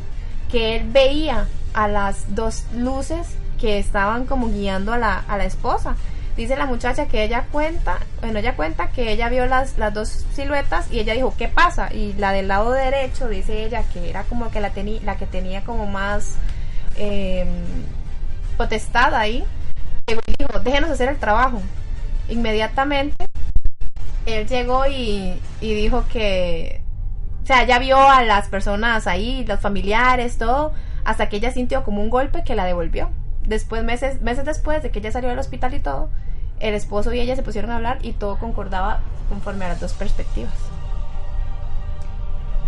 que 0.48 0.76
él 0.76 0.86
veía 0.92 1.48
a 1.72 1.88
las 1.88 2.36
dos 2.36 2.62
luces 2.72 3.36
que 3.64 3.78
estaban 3.78 4.26
como 4.26 4.48
guiando 4.48 4.92
a 4.92 4.98
la, 4.98 5.24
a 5.26 5.38
la 5.38 5.46
esposa. 5.46 5.96
Dice 6.36 6.54
la 6.54 6.66
muchacha 6.66 7.08
que 7.08 7.24
ella 7.24 7.46
cuenta, 7.50 7.96
bueno, 8.20 8.38
ella 8.40 8.56
cuenta 8.56 8.90
que 8.90 9.10
ella 9.10 9.30
vio 9.30 9.46
las, 9.46 9.78
las 9.78 9.94
dos 9.94 10.26
siluetas 10.34 10.92
y 10.92 10.98
ella 10.98 11.14
dijo, 11.14 11.32
¿qué 11.38 11.48
pasa? 11.48 11.90
Y 11.90 12.12
la 12.12 12.32
del 12.32 12.48
lado 12.48 12.72
derecho, 12.72 13.26
dice 13.26 13.64
ella, 13.64 13.82
que 13.90 14.10
era 14.10 14.24
como 14.24 14.50
que 14.50 14.60
la, 14.60 14.68
tenía 14.68 15.00
la 15.02 15.16
que 15.16 15.24
tenía 15.24 15.64
como 15.64 15.86
más 15.86 16.34
eh, 16.98 17.46
potestad 18.58 19.14
ahí, 19.14 19.44
llegó 20.06 20.20
y 20.26 20.34
dijo, 20.38 20.58
déjenos 20.58 20.90
hacer 20.90 21.08
el 21.08 21.16
trabajo. 21.16 21.62
Inmediatamente, 22.28 23.24
él 24.26 24.46
llegó 24.46 24.84
y, 24.84 25.40
y 25.62 25.74
dijo 25.74 26.04
que, 26.12 26.82
o 27.42 27.46
sea, 27.46 27.64
ya 27.64 27.78
vio 27.78 27.98
a 27.98 28.24
las 28.24 28.50
personas 28.50 29.06
ahí, 29.06 29.42
los 29.46 29.60
familiares, 29.60 30.36
todo, 30.36 30.74
hasta 31.06 31.30
que 31.30 31.36
ella 31.36 31.50
sintió 31.50 31.82
como 31.82 32.02
un 32.02 32.10
golpe 32.10 32.44
que 32.44 32.54
la 32.54 32.66
devolvió 32.66 33.08
después, 33.46 33.84
meses, 33.84 34.20
meses 34.22 34.44
después 34.44 34.82
de 34.82 34.90
que 34.90 34.98
ella 34.98 35.12
salió 35.12 35.28
del 35.30 35.38
hospital 35.38 35.74
y 35.74 35.80
todo, 35.80 36.10
el 36.60 36.74
esposo 36.74 37.12
y 37.12 37.20
ella 37.20 37.36
se 37.36 37.42
pusieron 37.42 37.70
a 37.70 37.76
hablar 37.76 37.98
y 38.02 38.12
todo 38.12 38.38
concordaba 38.38 39.00
conforme 39.28 39.64
a 39.64 39.68
las 39.68 39.80
dos 39.80 39.92
perspectivas. 39.92 40.54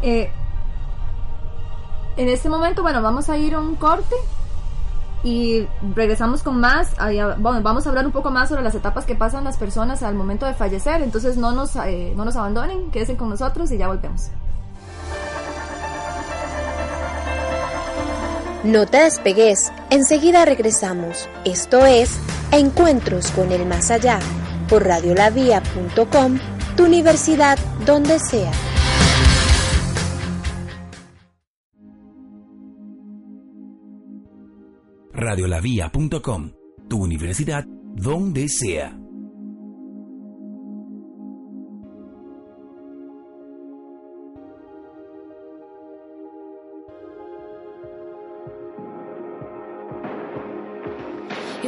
Eh, 0.02 0.30
en 2.16 2.28
este 2.28 2.48
momento, 2.48 2.82
bueno, 2.82 3.02
vamos 3.02 3.28
a 3.28 3.36
ir 3.36 3.54
a 3.54 3.60
un 3.60 3.76
corte 3.76 4.14
y 5.22 5.66
regresamos 5.94 6.42
con 6.42 6.60
más. 6.60 6.94
Bueno, 7.38 7.60
vamos 7.62 7.86
a 7.86 7.90
hablar 7.90 8.06
un 8.06 8.12
poco 8.12 8.30
más 8.30 8.48
sobre 8.48 8.62
las 8.62 8.74
etapas 8.74 9.04
que 9.04 9.14
pasan 9.14 9.44
las 9.44 9.56
personas 9.56 10.02
al 10.02 10.14
momento 10.14 10.46
de 10.46 10.54
fallecer. 10.54 11.02
Entonces 11.02 11.36
no 11.36 11.52
nos, 11.52 11.76
eh, 11.76 12.14
no 12.16 12.24
nos 12.24 12.36
abandonen, 12.36 12.90
quédense 12.90 13.16
con 13.16 13.28
nosotros 13.28 13.70
y 13.72 13.78
ya 13.78 13.88
volvemos. 13.88 14.30
No 18.66 18.84
te 18.84 18.96
despegues, 18.96 19.72
enseguida 19.90 20.44
regresamos. 20.44 21.28
Esto 21.44 21.86
es 21.86 22.18
Encuentros 22.50 23.30
con 23.30 23.52
el 23.52 23.64
Más 23.64 23.92
Allá 23.92 24.18
por 24.68 24.84
radiolavia.com, 24.84 26.38
tu 26.76 26.86
universidad 26.86 27.56
donde 27.86 28.18
sea. 28.18 28.50
Radiolavia.com, 35.12 36.50
tu 36.88 37.04
universidad 37.04 37.64
donde 37.68 38.48
sea. 38.48 38.98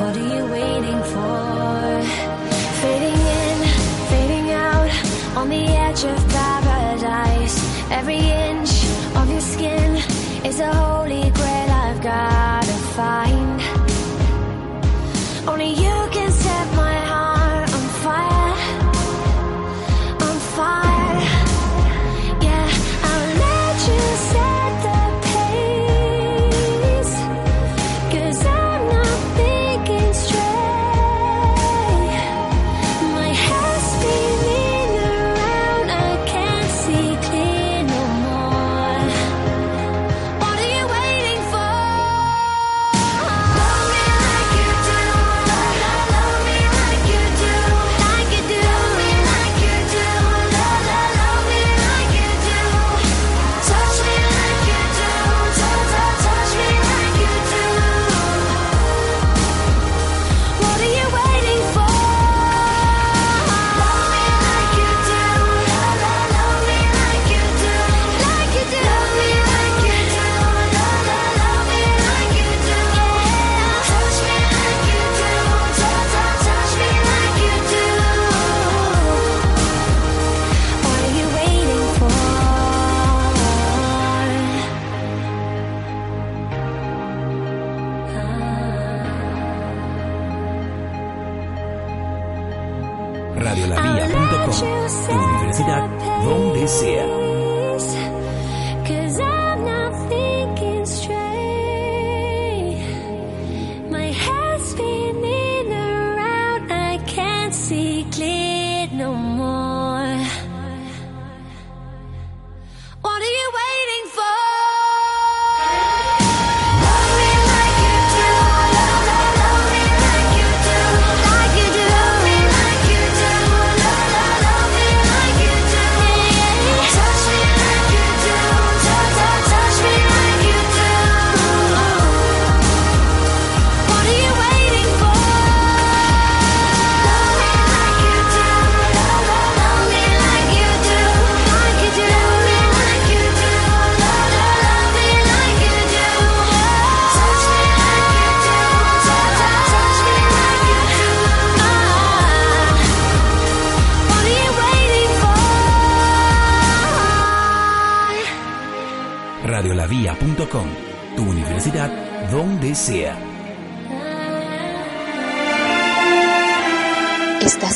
What 0.00 0.16
are 0.16 0.28
you 0.36 0.44
waiting 0.46 1.00
for? 1.14 2.02
Fading 2.82 3.20
in, 3.40 3.58
fading 4.10 4.50
out, 4.50 4.90
on 5.36 5.48
the 5.48 5.64
edge 5.86 6.02
of 6.04 6.18
paradise. 6.28 7.56
Every 7.90 8.18
inch 8.18 8.72
of 9.14 9.30
your 9.30 9.40
skin 9.40 9.90
is 10.44 10.58
a 10.58 10.74
holy 10.74 11.30
grail 11.30 11.70
I've 11.70 12.02
gotta 12.02 12.76
find. 12.98 13.60
Only 15.48 15.70
you 15.74 15.94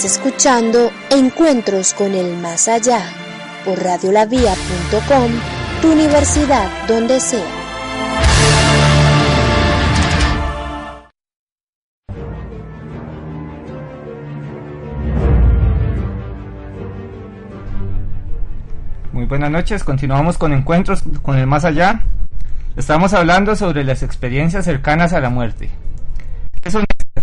escuchando 0.08 0.90
Encuentros 1.10 1.92
con 1.92 2.14
el 2.14 2.34
Más 2.38 2.66
Allá 2.66 3.02
por 3.62 3.78
radiolavia.com, 3.78 5.30
tu 5.82 5.92
universidad 5.92 6.66
donde 6.88 7.20
sea. 7.20 7.44
Muy 19.12 19.26
buenas 19.26 19.50
noches, 19.50 19.84
continuamos 19.84 20.38
con 20.38 20.54
encuentros 20.54 21.02
con 21.20 21.36
el 21.36 21.46
más 21.46 21.66
allá. 21.66 22.04
Estamos 22.76 23.12
hablando 23.12 23.56
sobre 23.56 23.84
las 23.84 24.02
experiencias 24.02 24.64
cercanas 24.64 25.12
a 25.12 25.20
la 25.20 25.28
muerte. 25.28 25.68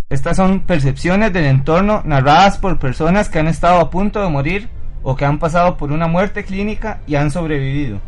¿Qué 0.07 0.17
son 0.17 0.21
estas? 0.21 0.37
Son 0.37 0.59
percepciones 0.61 1.33
del 1.33 1.45
entorno 1.45 2.01
narradas 2.05 2.57
por 2.57 2.77
personas 2.77 3.27
que 3.27 3.39
han 3.39 3.47
estado 3.47 3.79
a 3.79 3.89
punto 3.89 4.21
de 4.21 4.29
morir 4.29 4.69
o 5.01 5.15
que 5.15 5.25
han 5.25 5.39
pasado 5.39 5.77
por 5.77 5.91
una 5.91 6.07
muerte 6.07 6.43
clínica 6.43 6.99
y 7.07 7.15
han 7.15 7.31
sobrevivido. 7.31 7.99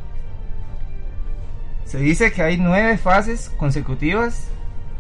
Se 1.86 1.98
dice 1.98 2.32
que 2.32 2.44
hay 2.44 2.58
nueve 2.58 2.98
fases 2.98 3.50
consecutivas, 3.58 4.50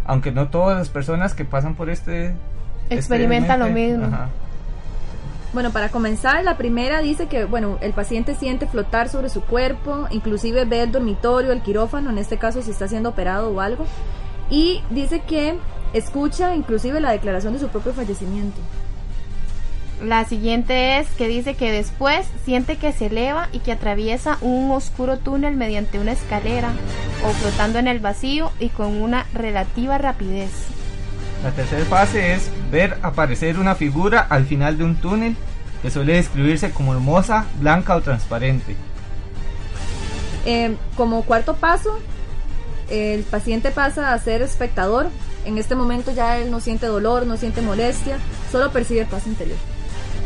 aunque 0.05 0.31
no 0.31 0.47
todas 0.47 0.77
las 0.77 0.89
personas 0.89 1.33
que 1.33 1.45
pasan 1.45 1.75
por 1.75 1.89
este 1.89 2.33
Experimentan 2.89 3.59
lo 3.59 3.67
mismo. 3.67 4.05
Ajá. 4.05 4.29
Bueno, 5.53 5.71
para 5.71 5.89
comenzar, 5.89 6.43
la 6.43 6.57
primera 6.57 7.01
dice 7.01 7.27
que, 7.27 7.45
bueno, 7.45 7.77
el 7.81 7.93
paciente 7.93 8.35
siente 8.35 8.67
flotar 8.67 9.09
sobre 9.09 9.29
su 9.29 9.41
cuerpo, 9.41 10.07
inclusive 10.09 10.65
ve 10.65 10.83
el 10.83 10.91
dormitorio, 10.91 11.51
el 11.51 11.61
quirófano, 11.61 12.09
en 12.09 12.17
este 12.17 12.37
caso 12.37 12.61
si 12.61 12.71
está 12.71 12.87
siendo 12.87 13.09
operado 13.09 13.49
o 13.51 13.61
algo, 13.61 13.85
y 14.49 14.81
dice 14.89 15.21
que 15.21 15.57
escucha 15.93 16.55
inclusive 16.55 16.99
la 16.99 17.11
declaración 17.11 17.53
de 17.53 17.59
su 17.59 17.69
propio 17.69 17.93
fallecimiento. 17.93 18.59
La 20.03 20.25
siguiente 20.25 20.99
es 20.99 21.07
que 21.09 21.27
dice 21.27 21.55
que 21.55 21.71
después 21.71 22.27
siente 22.45 22.77
que 22.77 22.93
se 22.93 23.07
eleva 23.07 23.49
y 23.51 23.59
que 23.59 23.71
atraviesa 23.71 24.37
un 24.41 24.69
oscuro 24.69 25.17
túnel 25.17 25.55
mediante 25.55 25.99
una 25.99 26.11
escalera 26.11 26.71
o 27.25 27.29
flotando 27.31 27.79
en 27.79 27.87
el 27.87 27.99
vacío 27.99 28.51
y 28.59 28.69
con 28.69 29.01
una 29.01 29.25
relativa 29.33 29.97
rapidez. 29.97 30.51
La 31.43 31.51
tercera 31.51 31.85
fase 31.85 32.33
es 32.33 32.51
ver 32.71 32.97
aparecer 33.01 33.57
una 33.57 33.73
figura 33.73 34.19
al 34.19 34.45
final 34.45 34.77
de 34.77 34.83
un 34.83 34.95
túnel 34.97 35.35
que 35.81 35.89
suele 35.89 36.13
describirse 36.13 36.71
como 36.71 36.93
hermosa, 36.93 37.45
blanca 37.59 37.95
o 37.95 38.01
transparente. 38.01 38.75
Eh, 40.45 40.75
como 40.95 41.23
cuarto 41.23 41.55
paso, 41.55 41.99
el 42.89 43.23
paciente 43.23 43.71
pasa 43.71 44.13
a 44.13 44.19
ser 44.19 44.41
espectador. 44.41 45.07
En 45.47 45.57
este 45.57 45.75
momento 45.75 46.11
ya 46.11 46.37
él 46.37 46.51
no 46.51 46.59
siente 46.59 46.87
dolor, 46.87 47.25
no 47.25 47.37
siente 47.37 47.61
molestia, 47.61 48.19
solo 48.51 48.69
percibe 48.71 49.05
paz 49.05 49.25
interior. 49.27 49.57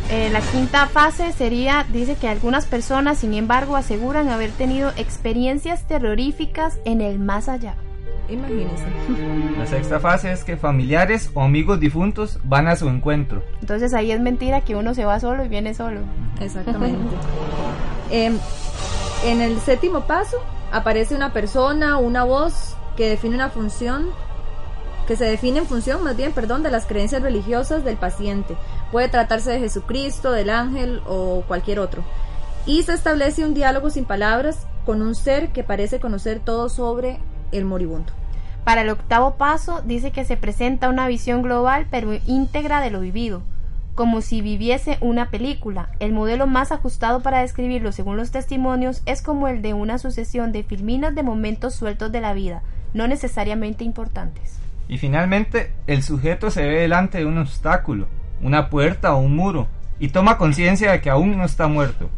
Eh, 0.10 0.32
la 0.32 0.42
quinta 0.42 0.88
fase 0.88 1.32
sería, 1.32 1.86
dice 1.94 2.16
que 2.16 2.28
algunas 2.28 2.66
personas, 2.66 3.20
sin 3.20 3.36
embargo, 3.36 3.76
aseguran 3.76 4.30
haber 4.30 4.50
tenido 4.50 4.92
experiencias 4.98 5.88
terroríficas 5.88 6.80
en 6.86 7.02
el 7.02 7.20
más 7.20 7.50
allá. 7.50 7.76
Imagínense. 8.30 8.84
La 9.60 9.68
sexta 9.68 10.00
fase 10.00 10.32
es 10.32 10.44
que 10.44 10.58
familiares 10.58 11.30
o 11.36 11.44
amigos 11.44 11.80
difuntos 11.80 12.40
van 12.44 12.68
a 12.68 12.76
su 12.76 12.90
encuentro. 12.90 13.44
Entonces 13.62 13.94
ahí 13.94 14.12
es 14.12 14.20
mentira 14.20 14.62
que 14.62 14.76
uno 14.76 14.96
se 14.96 15.06
va 15.06 15.20
solo 15.20 15.46
y 15.46 15.50
viene 15.50 15.76
solo. 15.76 16.00
Exactamente. 16.40 17.16
Em, 18.10 18.40
en 19.24 19.42
el 19.42 19.60
séptimo 19.60 20.02
paso 20.02 20.38
aparece 20.72 21.14
una 21.14 21.32
persona, 21.32 21.98
una 21.98 22.24
voz 22.24 22.76
que 22.98 23.08
define 23.08 23.36
una 23.36 23.50
función, 23.50 24.08
se 25.16 25.26
define 25.26 25.60
en 25.60 25.66
función, 25.66 26.04
más 26.04 26.16
bien, 26.18 26.32
perdón, 26.32 26.64
de 26.64 26.72
las 26.72 26.86
creencias 26.86 27.22
religiosas 27.22 27.84
del 27.84 27.98
paciente. 27.98 28.56
Puede 28.92 29.10
tratarse 29.10 29.52
de 29.52 29.60
Jesucristo, 29.60 30.32
del 30.32 30.50
ángel 30.50 31.02
o 31.08 31.44
cualquier 31.48 31.80
otro. 31.80 32.04
Y 32.66 32.84
se 32.84 32.94
establece 32.94 33.44
un 33.46 33.54
diálogo 33.54 33.90
sin 33.90 34.06
palabras 34.06 34.68
con 34.86 35.02
un 35.02 35.16
ser 35.16 35.50
que 35.50 35.64
parece 35.64 36.00
conocer 36.00 36.40
todo 36.40 36.70
sobre 36.70 37.20
el 37.52 37.66
moribundo. 37.66 38.14
Para 38.64 38.82
el 38.82 38.90
octavo 38.90 39.36
paso 39.36 39.82
dice 39.82 40.12
que 40.12 40.26
se 40.26 40.38
presenta 40.38 40.90
una 40.90 41.08
visión 41.08 41.42
global 41.42 41.88
pero 41.90 42.14
íntegra 42.28 42.80
de 42.80 42.92
lo 42.92 43.00
vivido, 43.00 43.42
como 43.96 44.22
si 44.22 44.42
viviese 44.42 44.98
una 45.02 45.30
película. 45.32 45.90
El 46.00 46.14
modelo 46.14 46.46
más 46.46 46.72
ajustado 46.72 47.22
para 47.22 47.42
describirlo 47.42 47.92
según 47.92 48.18
los 48.18 48.32
testimonios 48.32 49.02
es 49.06 49.22
como 49.22 49.48
el 49.48 49.62
de 49.62 49.74
una 49.74 49.98
sucesión 49.98 50.52
de 50.52 50.64
filminas 50.64 51.16
de 51.16 51.24
momentos 51.24 51.74
sueltos 51.74 52.12
de 52.12 52.22
la 52.22 52.34
vida, 52.34 52.62
no 52.94 53.08
necesariamente 53.08 53.84
importantes. 53.84 54.60
Y 54.92 54.98
finalmente, 54.98 55.72
el 55.88 56.04
sujeto 56.04 56.52
se 56.52 56.68
ve 56.68 56.82
delante 56.82 57.20
de 57.20 57.26
un 57.26 57.38
obstáculo, 57.38 58.10
una 58.42 58.70
puerta 58.70 59.16
o 59.16 59.20
un 59.20 59.38
muro, 59.38 59.70
y 60.00 60.10
toma 60.10 60.38
conciencia 60.38 60.92
de 60.92 61.00
que 61.00 61.10
aún 61.10 61.38
no 61.38 61.46
está 61.46 61.70
muerto. 61.70 62.10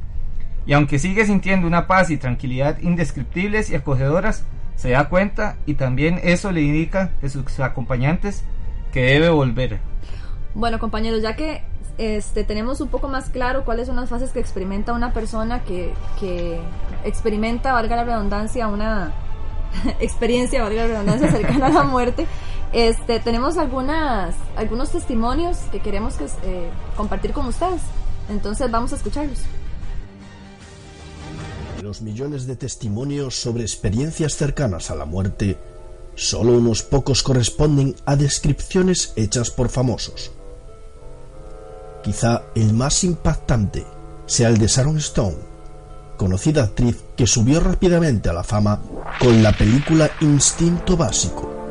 Y 0.65 0.73
aunque 0.73 0.97
sigue 0.97 1.23
sintiendo 1.27 1.67
una 1.67 1.86
paz 1.86 2.09
y 2.09 2.17
tranquilidad 2.17 2.79
indescriptibles 2.79 3.69
y 3.69 3.75
acogedoras, 3.75 4.43
se 4.75 4.89
da 4.89 5.07
cuenta 5.07 5.55
y 5.67 5.75
también 5.75 6.19
eso 6.23 6.51
le 6.51 6.63
indica 6.63 7.12
a 7.21 7.29
sus 7.29 7.59
acompañantes 7.59 8.43
que 8.91 9.03
debe 9.03 9.29
volver. 9.29 9.77
Bueno, 10.55 10.79
compañeros, 10.79 11.21
ya 11.21 11.36
que 11.36 11.62
este, 11.99 12.43
tenemos 12.43 12.81
un 12.81 12.88
poco 12.88 13.07
más 13.07 13.29
claro 13.29 13.65
cuáles 13.65 13.86
son 13.86 13.97
las 13.97 14.09
fases 14.09 14.31
que 14.31 14.39
experimenta 14.39 14.93
una 14.93 15.13
persona 15.13 15.62
que, 15.62 15.93
que 16.19 16.59
experimenta, 17.03 17.71
valga 17.71 17.97
la 17.97 18.03
redundancia, 18.03 18.67
una 18.67 19.13
experiencia, 19.99 20.63
valga 20.63 20.88
la 20.88 20.88
redundancia, 20.88 21.29
cercana 21.29 21.67
a 21.67 21.69
la 21.69 21.83
muerte, 21.83 22.25
este, 22.73 23.19
tenemos 23.19 23.57
algunas, 23.57 24.36
algunos 24.55 24.91
testimonios 24.91 25.57
que 25.71 25.79
queremos 25.79 26.15
que, 26.15 26.25
eh, 26.25 26.69
compartir 26.97 27.31
con 27.31 27.45
ustedes. 27.45 27.81
Entonces 28.29 28.69
vamos 28.71 28.91
a 28.93 28.95
escucharlos. 28.95 29.39
Los 31.81 32.01
millones 32.01 32.47
de 32.47 32.55
testimonios 32.55 33.36
sobre 33.36 33.63
experiencias 33.63 34.36
cercanas 34.36 34.89
a 34.89 34.95
la 34.95 35.05
muerte, 35.05 35.57
solo 36.15 36.53
unos 36.53 36.81
pocos 36.81 37.21
corresponden 37.21 37.95
a 38.05 38.15
descripciones 38.15 39.13
hechas 39.15 39.51
por 39.51 39.69
famosos. 39.69 40.31
Quizá 42.03 42.43
el 42.55 42.73
más 42.73 43.03
impactante 43.03 43.86
sea 44.25 44.49
el 44.49 44.57
de 44.57 44.67
Sharon 44.67 44.97
Stone, 44.97 45.38
conocida 46.17 46.63
actriz 46.63 47.03
que 47.15 47.27
subió 47.27 47.59
rápidamente 47.59 48.29
a 48.29 48.33
la 48.33 48.43
fama 48.43 48.81
con 49.19 49.43
la 49.43 49.51
película 49.51 50.09
Instinto 50.21 50.97
Básico. 50.97 51.62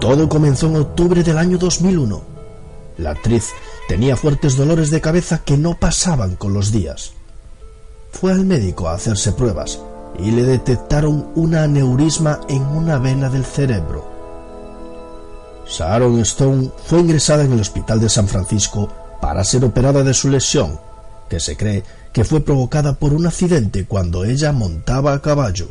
Todo 0.00 0.28
comenzó 0.28 0.66
en 0.66 0.76
octubre 0.76 1.22
del 1.22 1.38
año 1.38 1.58
2001. 1.58 2.22
La 2.98 3.10
actriz 3.10 3.50
tenía 3.88 4.16
fuertes 4.16 4.56
dolores 4.56 4.90
de 4.90 5.00
cabeza 5.00 5.42
que 5.44 5.56
no 5.56 5.78
pasaban 5.78 6.36
con 6.36 6.52
los 6.52 6.70
días. 6.70 7.12
Fue 8.12 8.32
al 8.32 8.44
médico 8.44 8.88
a 8.88 8.94
hacerse 8.94 9.32
pruebas 9.32 9.80
y 10.18 10.30
le 10.30 10.42
detectaron 10.44 11.28
un 11.34 11.54
aneurisma 11.54 12.40
en 12.48 12.62
una 12.62 12.98
vena 12.98 13.28
del 13.28 13.44
cerebro. 13.44 14.06
Sharon 15.68 16.20
Stone 16.20 16.70
fue 16.84 17.00
ingresada 17.00 17.44
en 17.44 17.52
el 17.52 17.60
hospital 17.60 18.00
de 18.00 18.08
San 18.08 18.28
Francisco 18.28 18.88
para 19.20 19.44
ser 19.44 19.64
operada 19.64 20.02
de 20.02 20.14
su 20.14 20.28
lesión, 20.28 20.78
que 21.28 21.40
se 21.40 21.56
cree 21.56 21.82
que 22.12 22.24
fue 22.24 22.40
provocada 22.40 22.94
por 22.94 23.12
un 23.12 23.26
accidente 23.26 23.86
cuando 23.86 24.24
ella 24.24 24.52
montaba 24.52 25.12
a 25.12 25.20
caballo. 25.20 25.68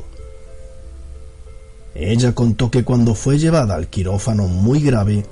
Ella 1.96 2.34
contó 2.34 2.70
que 2.70 2.84
cuando 2.84 3.16
fue 3.16 3.40
llevada 3.40 3.76
al 3.76 3.88
quirófano 3.88 4.48
muy 4.48 4.82
grave, 4.82 5.26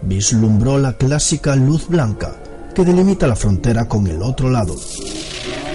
vislumbró 0.00 0.78
la 0.78 0.96
clásica 0.96 1.54
luz 1.56 1.88
blanca 1.88 2.40
que 2.74 2.84
delimita 2.84 3.26
la 3.26 3.36
frontera 3.36 3.86
con 3.86 4.06
el 4.06 4.22
otro 4.22 4.50
lado. 4.50 4.74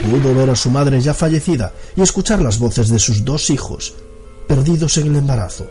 Pudo 0.09 0.33
ver 0.33 0.49
a 0.49 0.55
su 0.55 0.71
madre 0.71 0.99
ya 0.99 1.13
fallecida 1.13 1.73
y 1.95 2.01
escuchar 2.01 2.41
las 2.41 2.57
voces 2.57 2.89
de 2.89 2.97
sus 2.97 3.23
dos 3.23 3.51
hijos, 3.51 3.93
perdidos 4.47 4.97
en 4.97 5.07
el 5.07 5.17
embarazo, 5.17 5.67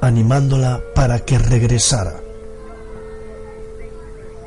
animándola 0.00 0.82
para 0.96 1.20
que 1.20 1.38
regresara. 1.38 2.20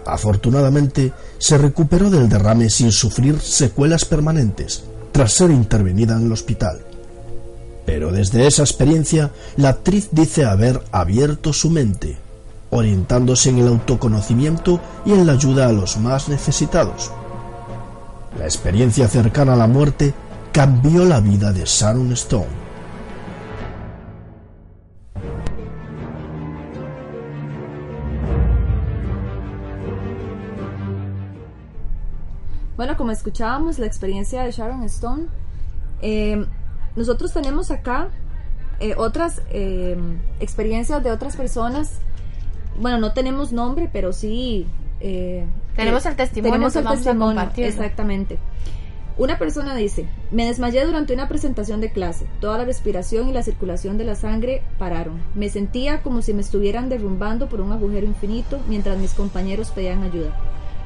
Afortunadamente, 0.06 1.14
se 1.38 1.58
recuperó 1.58 2.10
del 2.10 2.28
derrame 2.28 2.70
sin 2.70 2.92
sufrir 2.92 3.40
secuelas 3.40 4.04
permanentes, 4.04 4.84
tras 5.14 5.32
ser 5.32 5.52
intervenida 5.52 6.18
en 6.18 6.26
el 6.26 6.32
hospital. 6.34 6.91
Pero 7.92 8.10
desde 8.10 8.48
esa 8.48 8.64
experiencia, 8.64 9.32
la 9.58 9.68
actriz 9.68 10.08
dice 10.14 10.46
haber 10.46 10.82
abierto 10.94 11.52
su 11.52 11.70
mente, 11.70 12.18
orientándose 12.70 13.50
en 13.50 13.60
el 13.60 13.68
autoconocimiento 13.68 14.80
y 15.04 15.12
en 15.12 15.28
la 15.28 15.34
ayuda 15.34 15.68
a 15.68 15.74
los 15.74 15.98
más 15.98 16.30
necesitados. 16.30 17.12
La 18.40 18.46
experiencia 18.46 19.10
cercana 19.10 19.56
a 19.56 19.58
la 19.58 19.68
muerte 19.68 20.14
cambió 20.54 21.04
la 21.04 21.20
vida 21.20 21.52
de 21.52 21.66
Sharon 21.66 22.14
Stone. 22.14 22.48
Bueno, 32.78 32.96
como 32.96 33.12
escuchábamos, 33.12 33.80
la 33.80 33.86
experiencia 33.86 34.44
de 34.44 34.52
Sharon 34.54 34.84
Stone 34.84 35.26
Eh, 36.02 36.44
nosotros 36.96 37.32
tenemos 37.34 37.72
acá 37.72 38.10
eh, 38.80 38.96
otras 38.98 39.42
eh, 39.50 39.98
experiencias 40.40 41.04
de 41.04 41.12
otras 41.12 41.36
personas. 41.36 42.00
Bueno, 42.80 42.98
no 42.98 43.14
tenemos 43.14 43.52
nombre, 43.52 43.90
pero 43.92 44.14
sí. 44.14 44.66
eh, 45.00 45.46
Tenemos 45.76 46.06
eh, 46.06 46.10
el 46.10 46.16
testimonio 46.16 46.54
Tenemos 46.54 46.76
el 46.76 46.88
testimonio, 46.88 47.52
exactamente. 47.58 48.40
Una 49.18 49.38
persona 49.38 49.76
dice, 49.76 50.08
me 50.32 50.46
desmayé 50.46 50.86
durante 50.86 51.14
una 51.14 51.28
presentación 51.28 51.82
de 51.82 51.92
clase. 51.92 52.26
Toda 52.40 52.58
la 52.58 52.66
respiración 52.66 53.30
y 53.30 53.34
la 53.34 53.44
circulación 53.44 53.98
de 53.98 54.06
la 54.06 54.16
sangre 54.16 54.64
pararon. 54.80 55.22
Me 55.36 55.50
sentía 55.50 56.02
como 56.02 56.22
si 56.22 56.34
me 56.34 56.42
estuvieran 56.42 56.90
derrumbando 56.90 57.48
por 57.50 57.62
un 57.62 57.72
agujero 57.74 58.08
infinito 58.08 58.60
mientras 58.68 58.98
mis 58.98 59.14
compañeros 59.14 59.70
pedían 59.72 60.02
ayuda. 60.04 60.36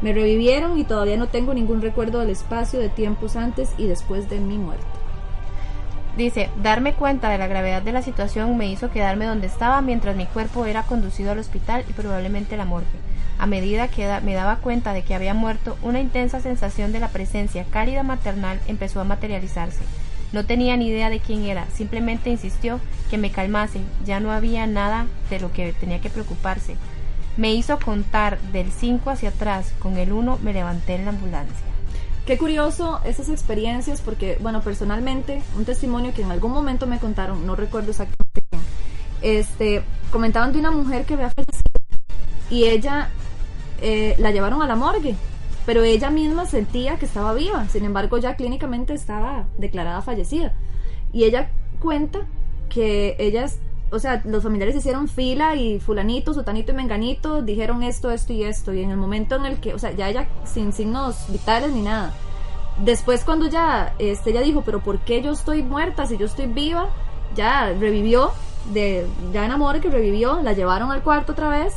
Me 0.01 0.11
revivieron 0.11 0.77
y 0.77 0.83
todavía 0.83 1.17
no 1.17 1.27
tengo 1.29 1.53
ningún 1.53 1.81
recuerdo 1.81 2.19
del 2.19 2.31
espacio 2.31 2.79
de 2.79 2.89
tiempos 2.89 3.35
antes 3.37 3.69
y 3.77 3.85
después 3.87 4.27
de 4.29 4.39
mi 4.39 4.57
muerte. 4.57 4.83
Dice, 6.17 6.49
darme 6.63 6.93
cuenta 6.93 7.29
de 7.29 7.37
la 7.37 7.47
gravedad 7.47 7.81
de 7.81 7.91
la 7.91 8.01
situación 8.01 8.57
me 8.57 8.69
hizo 8.69 8.89
quedarme 8.89 9.25
donde 9.25 9.47
estaba 9.47 9.81
mientras 9.81 10.15
mi 10.15 10.25
cuerpo 10.25 10.65
era 10.65 10.83
conducido 10.83 11.31
al 11.31 11.39
hospital 11.39 11.83
y 11.89 11.93
probablemente 11.93 12.55
la 12.55 12.63
morgue. 12.63 12.87
A 13.37 13.45
medida 13.47 13.89
que 13.89 14.07
me 14.23 14.33
daba 14.33 14.55
cuenta 14.57 14.93
de 14.93 15.03
que 15.03 15.13
había 15.13 15.33
muerto, 15.33 15.77
una 15.81 15.99
intensa 15.99 16.39
sensación 16.39 16.93
de 16.93 17.01
la 17.01 17.09
presencia 17.09 17.65
cálida 17.69 18.03
maternal 18.03 18.61
empezó 18.67 19.01
a 19.01 19.03
materializarse. 19.03 19.81
No 20.31 20.45
tenía 20.45 20.77
ni 20.77 20.87
idea 20.87 21.09
de 21.09 21.19
quién 21.19 21.43
era, 21.43 21.65
simplemente 21.73 22.29
insistió 22.29 22.79
que 23.09 23.17
me 23.17 23.31
calmase, 23.31 23.81
ya 24.05 24.21
no 24.21 24.31
había 24.31 24.67
nada 24.67 25.07
de 25.29 25.41
lo 25.41 25.51
que 25.51 25.73
tenía 25.73 25.99
que 25.99 26.09
preocuparse. 26.09 26.77
Me 27.35 27.53
hizo 27.53 27.77
contar 27.77 28.39
del 28.53 28.71
5 28.71 29.09
hacia 29.09 29.29
atrás, 29.29 29.73
con 29.79 29.97
el 29.97 30.13
1 30.13 30.39
me 30.41 30.53
levanté 30.53 30.95
en 30.95 31.03
la 31.03 31.11
ambulancia. 31.11 31.74
Qué 32.25 32.39
curioso 32.39 33.01
esas 33.05 33.29
experiencias 33.29 34.01
porque, 34.01 34.37
bueno, 34.41 34.61
personalmente, 34.61 35.43
un 35.55 35.63
testimonio 35.63 36.11
que 36.13 36.23
en 36.23 36.31
algún 36.31 36.51
momento 36.51 36.87
me 36.87 36.97
contaron, 36.97 37.45
no 37.45 37.55
recuerdo 37.55 37.91
exactamente 37.91 38.41
quién, 38.49 38.61
este, 39.21 39.83
comentaban 40.11 40.51
de 40.51 40.59
una 40.59 40.71
mujer 40.71 41.05
que 41.05 41.13
había 41.13 41.29
fallecido 41.29 41.61
y 42.49 42.63
ella 42.63 43.09
eh, 43.81 44.15
la 44.17 44.31
llevaron 44.31 44.63
a 44.63 44.67
la 44.67 44.75
morgue, 44.75 45.15
pero 45.67 45.83
ella 45.83 46.09
misma 46.09 46.47
sentía 46.47 46.97
que 46.97 47.05
estaba 47.05 47.33
viva, 47.33 47.67
sin 47.69 47.85
embargo 47.85 48.17
ya 48.17 48.35
clínicamente 48.35 48.93
estaba 48.93 49.47
declarada 49.57 50.01
fallecida. 50.01 50.53
Y 51.13 51.25
ella 51.25 51.51
cuenta 51.79 52.25
que 52.69 53.15
ellas, 53.19 53.59
o 53.91 53.99
sea, 53.99 54.21
los 54.25 54.43
familiares 54.43 54.75
hicieron 54.75 55.07
fila 55.07 55.55
y 55.55 55.79
fulanito, 55.79 56.33
sutanito 56.33 56.71
y 56.71 56.75
menganito 56.75 57.41
dijeron 57.41 57.83
esto, 57.83 58.11
esto 58.11 58.33
y 58.33 58.43
esto, 58.43 58.73
y 58.73 58.81
en 58.81 58.91
el 58.91 58.97
momento 58.97 59.35
en 59.35 59.45
el 59.45 59.59
que, 59.59 59.73
o 59.73 59.79
sea, 59.79 59.91
ya 59.91 60.09
ella 60.09 60.27
sin 60.43 60.73
signos 60.73 61.25
vitales 61.29 61.71
ni 61.71 61.81
nada. 61.81 62.13
Después 62.79 63.23
cuando 63.23 63.47
ya, 63.47 63.93
este, 63.99 64.31
ella 64.31 64.41
dijo, 64.41 64.63
pero 64.65 64.81
¿por 64.81 64.99
qué 64.99 65.21
yo 65.21 65.31
estoy 65.31 65.63
muerta 65.63 66.05
si 66.05 66.17
yo 66.17 66.25
estoy 66.25 66.47
viva? 66.47 66.89
Ya 67.35 67.69
revivió, 67.69 68.31
de, 68.73 69.07
ya 69.31 69.45
en 69.45 69.51
amor 69.51 69.79
que 69.79 69.89
revivió, 69.89 70.41
la 70.41 70.53
llevaron 70.53 70.91
al 70.91 71.03
cuarto 71.03 71.31
otra 71.31 71.49
vez 71.49 71.73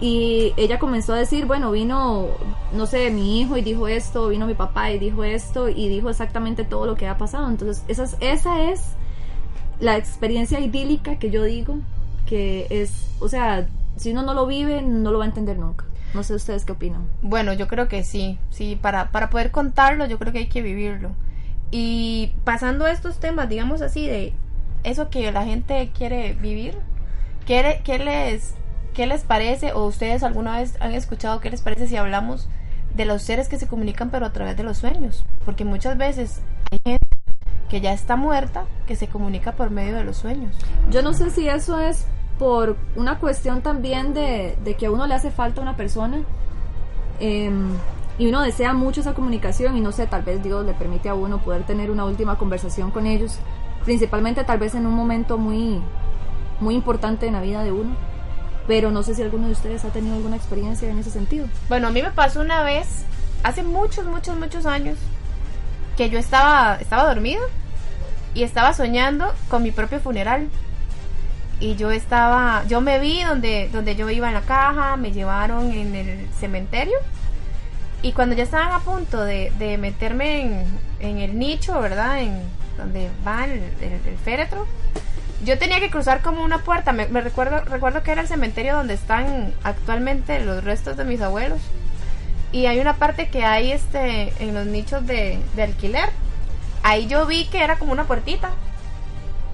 y 0.00 0.54
ella 0.56 0.78
comenzó 0.78 1.12
a 1.12 1.16
decir, 1.16 1.46
bueno, 1.46 1.70
vino, 1.72 2.28
no 2.72 2.86
sé, 2.86 3.10
mi 3.10 3.40
hijo 3.40 3.56
y 3.56 3.62
dijo 3.62 3.86
esto, 3.86 4.28
vino 4.28 4.46
mi 4.46 4.54
papá 4.54 4.90
y 4.90 4.98
dijo 4.98 5.24
esto 5.24 5.68
y 5.68 5.88
dijo 5.88 6.08
exactamente 6.08 6.64
todo 6.64 6.86
lo 6.86 6.94
que 6.94 7.06
ha 7.06 7.18
pasado. 7.18 7.48
Entonces, 7.48 7.84
esa 7.88 8.04
es, 8.04 8.16
esa 8.20 8.62
es 8.64 8.96
la 9.80 9.96
experiencia 9.96 10.60
idílica 10.60 11.18
que 11.18 11.30
yo 11.30 11.42
digo, 11.42 11.78
que 12.26 12.66
es, 12.70 13.08
o 13.18 13.28
sea, 13.28 13.66
si 13.96 14.12
uno 14.12 14.22
no 14.22 14.34
lo 14.34 14.46
vive, 14.46 14.82
no 14.82 15.10
lo 15.10 15.18
va 15.18 15.24
a 15.24 15.28
entender 15.28 15.58
nunca. 15.58 15.84
No 16.14 16.22
sé 16.22 16.34
ustedes 16.34 16.64
qué 16.64 16.72
opinan. 16.72 17.06
Bueno, 17.22 17.52
yo 17.52 17.68
creo 17.68 17.88
que 17.88 18.04
sí, 18.04 18.38
sí, 18.50 18.78
para, 18.80 19.10
para 19.10 19.30
poder 19.30 19.50
contarlo 19.50 20.06
yo 20.06 20.18
creo 20.18 20.32
que 20.32 20.40
hay 20.40 20.48
que 20.48 20.62
vivirlo. 20.62 21.10
Y 21.70 22.32
pasando 22.44 22.84
a 22.84 22.90
estos 22.90 23.18
temas, 23.18 23.48
digamos 23.48 23.80
así, 23.80 24.06
de 24.06 24.32
eso 24.82 25.08
que 25.08 25.30
la 25.30 25.44
gente 25.44 25.90
quiere 25.96 26.34
vivir, 26.34 26.76
¿qué, 27.46 27.80
qué 27.84 27.98
les, 27.98 28.54
¿qué 28.92 29.06
les 29.06 29.22
parece 29.22 29.72
o 29.72 29.86
ustedes 29.86 30.22
alguna 30.22 30.58
vez 30.58 30.76
han 30.80 30.94
escuchado 30.94 31.40
qué 31.40 31.50
les 31.50 31.62
parece 31.62 31.86
si 31.86 31.96
hablamos 31.96 32.48
de 32.94 33.04
los 33.04 33.22
seres 33.22 33.48
que 33.48 33.58
se 33.58 33.68
comunican 33.68 34.10
pero 34.10 34.26
a 34.26 34.32
través 34.32 34.56
de 34.56 34.64
los 34.64 34.78
sueños? 34.78 35.24
Porque 35.44 35.64
muchas 35.64 35.96
veces 35.96 36.40
hay 36.84 36.98
que 37.70 37.80
ya 37.80 37.92
está 37.92 38.16
muerta 38.16 38.64
que 38.86 38.96
se 38.96 39.06
comunica 39.06 39.52
por 39.52 39.70
medio 39.70 39.96
de 39.96 40.04
los 40.04 40.16
sueños. 40.16 40.54
Yo 40.90 41.02
no 41.02 41.14
sé 41.14 41.30
si 41.30 41.48
eso 41.48 41.78
es 41.78 42.04
por 42.38 42.76
una 42.96 43.18
cuestión 43.18 43.62
también 43.62 44.12
de, 44.12 44.58
de 44.64 44.74
que 44.74 44.86
a 44.86 44.90
uno 44.90 45.06
le 45.06 45.14
hace 45.14 45.30
falta 45.30 45.60
una 45.60 45.76
persona 45.76 46.22
eh, 47.20 47.50
y 48.18 48.26
uno 48.26 48.42
desea 48.42 48.72
mucho 48.72 49.00
esa 49.00 49.14
comunicación 49.14 49.76
y 49.76 49.80
no 49.80 49.92
sé, 49.92 50.06
tal 50.06 50.22
vez 50.22 50.42
Dios 50.42 50.66
le 50.66 50.74
permite 50.74 51.08
a 51.08 51.14
uno 51.14 51.38
poder 51.38 51.64
tener 51.64 51.90
una 51.90 52.04
última 52.04 52.36
conversación 52.36 52.90
con 52.90 53.06
ellos, 53.06 53.38
principalmente 53.84 54.44
tal 54.44 54.58
vez 54.58 54.74
en 54.74 54.86
un 54.86 54.94
momento 54.94 55.38
muy, 55.38 55.80
muy 56.60 56.74
importante 56.74 57.26
en 57.26 57.34
la 57.34 57.40
vida 57.40 57.62
de 57.62 57.72
uno. 57.72 57.94
Pero 58.66 58.90
no 58.90 59.02
sé 59.02 59.14
si 59.14 59.22
alguno 59.22 59.46
de 59.46 59.52
ustedes 59.52 59.84
ha 59.84 59.88
tenido 59.88 60.16
alguna 60.16 60.36
experiencia 60.36 60.88
en 60.90 60.98
ese 60.98 61.10
sentido. 61.10 61.46
Bueno, 61.68 61.88
a 61.88 61.90
mí 61.90 62.02
me 62.02 62.10
pasó 62.10 62.40
una 62.40 62.62
vez, 62.62 63.04
hace 63.42 63.62
muchos, 63.62 64.04
muchos, 64.06 64.36
muchos 64.36 64.66
años, 64.66 64.98
que 65.96 66.10
yo 66.10 66.18
estaba, 66.18 66.76
estaba 66.76 67.06
dormida 67.06 67.40
y 68.34 68.42
estaba 68.44 68.72
soñando 68.72 69.32
con 69.48 69.62
mi 69.62 69.70
propio 69.70 70.00
funeral. 70.00 70.48
Y 71.58 71.76
yo 71.76 71.90
estaba, 71.90 72.64
yo 72.68 72.80
me 72.80 72.98
vi 72.98 73.22
donde, 73.22 73.68
donde 73.70 73.94
yo 73.94 74.08
iba 74.08 74.28
en 74.28 74.34
la 74.34 74.40
caja, 74.40 74.96
me 74.96 75.12
llevaron 75.12 75.70
en 75.72 75.94
el 75.94 76.28
cementerio. 76.38 76.94
Y 78.02 78.12
cuando 78.12 78.34
ya 78.34 78.44
estaban 78.44 78.72
a 78.72 78.80
punto 78.80 79.22
de, 79.22 79.52
de 79.58 79.76
meterme 79.76 80.40
en, 80.40 80.64
en 81.00 81.18
el 81.18 81.38
nicho, 81.38 81.78
¿verdad? 81.80 82.20
En 82.22 82.40
donde 82.78 83.10
va 83.26 83.44
el, 83.44 83.52
el- 83.82 84.00
el 84.06 84.18
féretro, 84.24 84.66
yo 85.44 85.58
tenía 85.58 85.80
que 85.80 85.90
cruzar 85.90 86.22
como 86.22 86.42
una 86.42 86.58
puerta. 86.64 86.92
Me, 86.92 87.06
me 87.08 87.20
recuerdo, 87.20 87.60
recuerdo 87.64 88.02
que 88.02 88.12
era 88.12 88.22
el 88.22 88.28
cementerio 88.28 88.76
donde 88.76 88.94
están 88.94 89.52
actualmente 89.62 90.40
los 90.40 90.64
restos 90.64 90.96
de 90.96 91.04
mis 91.04 91.20
abuelos. 91.20 91.60
Y 92.52 92.66
hay 92.66 92.80
una 92.80 92.94
parte 92.96 93.28
que 93.28 93.44
hay 93.44 93.70
este 93.72 94.32
en 94.42 94.54
los 94.54 94.64
nichos 94.66 95.06
de, 95.06 95.38
de 95.56 95.62
alquiler. 95.62 96.08
Ahí 96.82 97.06
yo 97.06 97.26
vi 97.26 97.46
que 97.46 97.62
era 97.62 97.78
como 97.78 97.92
una 97.92 98.04
puertita. 98.04 98.50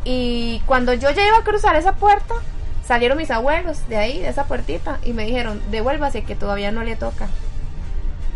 Y 0.05 0.63
cuando 0.67 0.95
yo 0.95 1.11
ya 1.11 1.27
iba 1.27 1.39
a 1.39 1.45
cruzar 1.45 1.75
esa 1.77 1.97
puerta, 1.97 2.35
salieron 2.87 3.19
mis 3.19 3.31
abuelos 3.31 3.89
de 3.89 3.97
ahí, 3.97 4.21
de 4.21 4.29
esa 4.29 4.45
puertita, 4.45 4.99
y 5.03 5.13
me 5.13 5.27
dijeron, 5.27 5.61
devuélvase 5.71 6.23
que 6.23 6.37
todavía 6.37 6.71
no 6.71 6.85
le 6.85 6.95
toca. 6.95 7.29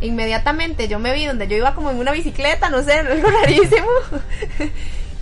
Inmediatamente 0.01 0.89
yo 0.89 0.99
me 0.99 1.13
vi 1.15 1.27
donde 1.27 1.47
yo 1.47 1.57
iba 1.57 1.75
como 1.75 1.91
en 1.91 1.99
una 1.99 2.13
bicicleta, 2.13 2.71
no 2.71 2.83
sé, 2.83 2.93
algo 2.99 3.29
rarísimo. 3.29 3.89